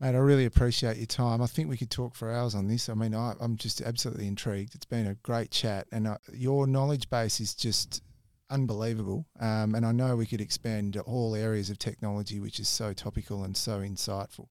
Mate, 0.01 0.15
I 0.15 0.19
really 0.19 0.47
appreciate 0.47 0.97
your 0.97 1.07
time. 1.07 1.43
I 1.43 1.47
think 1.47 1.69
we 1.69 1.77
could 1.77 1.91
talk 1.91 2.15
for 2.15 2.33
hours 2.33 2.55
on 2.55 2.69
this. 2.69 2.89
I 2.89 2.95
mean, 2.95 3.15
I, 3.15 3.35
I'm 3.39 3.57
just 3.57 3.83
absolutely 3.83 4.27
intrigued. 4.27 4.75
It's 4.75 4.87
been 4.87 5.07
a 5.07 5.15
great 5.17 5.51
chat, 5.51 5.89
and 5.93 6.09
uh, 6.09 6.17
your 6.33 6.67
knowledge 6.67 7.11
base 7.11 7.39
is 7.39 7.55
just 7.55 8.03
unbelievable. 8.49 9.27
Um, 9.39 9.75
and 9.75 9.85
I 9.85 9.93
know 9.93 10.17
we 10.17 10.25
could 10.25 10.41
expand 10.41 10.95
to 10.95 11.03
all 11.03 11.35
areas 11.35 11.69
of 11.69 11.79
technology, 11.79 12.41
which 12.41 12.59
is 12.59 12.69
so 12.69 12.95
topical 12.95 13.45
and 13.45 13.55
so 13.55 13.81
insightful. 13.81 14.47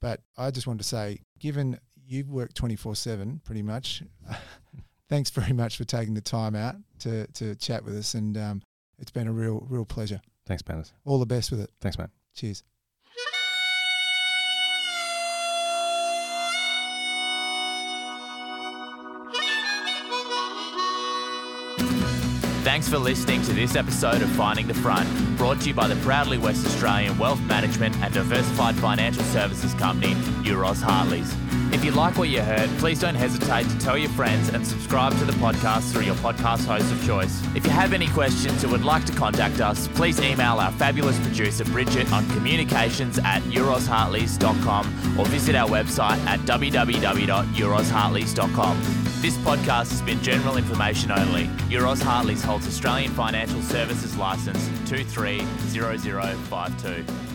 But 0.00 0.20
I 0.38 0.52
just 0.52 0.66
wanted 0.66 0.82
to 0.82 0.88
say, 0.88 1.20
given 1.40 1.80
you've 2.06 2.30
worked 2.30 2.54
24 2.54 2.94
7 2.94 3.40
pretty 3.44 3.62
much, 3.62 4.02
thanks 5.08 5.30
very 5.30 5.52
much 5.52 5.76
for 5.76 5.84
taking 5.84 6.14
the 6.14 6.20
time 6.20 6.54
out 6.54 6.76
to, 7.00 7.26
to 7.28 7.56
chat 7.56 7.84
with 7.84 7.96
us. 7.96 8.14
And 8.14 8.36
um, 8.36 8.62
it's 8.98 9.10
been 9.10 9.26
a 9.26 9.32
real, 9.32 9.66
real 9.68 9.84
pleasure. 9.84 10.20
Thanks, 10.46 10.62
Panis. 10.62 10.92
All 11.04 11.18
the 11.18 11.26
best 11.26 11.50
with 11.50 11.60
it. 11.60 11.70
Thanks, 11.80 11.98
man. 11.98 12.10
Cheers. 12.34 12.62
Thanks 22.74 22.88
for 22.88 22.98
listening 22.98 23.40
to 23.42 23.52
this 23.52 23.76
episode 23.76 24.20
of 24.20 24.28
Finding 24.30 24.66
the 24.66 24.74
Front, 24.74 25.08
brought 25.36 25.60
to 25.60 25.68
you 25.68 25.74
by 25.74 25.86
the 25.86 25.94
proudly 26.02 26.38
West 26.38 26.66
Australian 26.66 27.16
wealth 27.18 27.40
management 27.42 27.94
and 27.98 28.12
diversified 28.12 28.74
financial 28.74 29.22
services 29.22 29.72
company, 29.74 30.14
Euroz 30.42 30.82
Hartleys. 30.82 31.32
If 31.72 31.84
you 31.84 31.92
like 31.92 32.18
what 32.18 32.30
you 32.30 32.42
heard, 32.42 32.68
please 32.80 32.98
don't 32.98 33.14
hesitate 33.14 33.68
to 33.68 33.78
tell 33.78 33.96
your 33.96 34.10
friends 34.10 34.48
and 34.48 34.66
subscribe 34.66 35.16
to 35.18 35.24
the 35.24 35.34
podcast 35.34 35.92
through 35.92 36.02
your 36.02 36.16
podcast 36.16 36.66
host 36.66 36.90
of 36.90 37.00
choice. 37.06 37.40
If 37.54 37.64
you 37.64 37.70
have 37.70 37.92
any 37.92 38.08
questions 38.08 38.64
or 38.64 38.68
would 38.70 38.84
like 38.84 39.04
to 39.04 39.12
contact 39.12 39.60
us, 39.60 39.86
please 39.86 40.20
email 40.20 40.58
our 40.58 40.72
fabulous 40.72 41.16
producer 41.20 41.64
Bridget 41.66 42.12
on 42.12 42.28
communications 42.30 43.20
at 43.20 43.42
eurozhartleys.com 43.42 45.16
or 45.16 45.26
visit 45.26 45.54
our 45.54 45.68
website 45.68 46.18
at 46.26 46.40
www.eurozhartleys.com. 46.40 49.03
This 49.24 49.38
podcast 49.38 49.88
has 49.88 50.02
been 50.02 50.20
general 50.22 50.58
information 50.58 51.10
only. 51.10 51.46
Euroz 51.70 52.02
Hartleys 52.02 52.44
holds 52.44 52.66
Australian 52.66 53.10
Financial 53.12 53.62
Services 53.62 54.18
Licence 54.18 54.68
230052. 54.90 57.33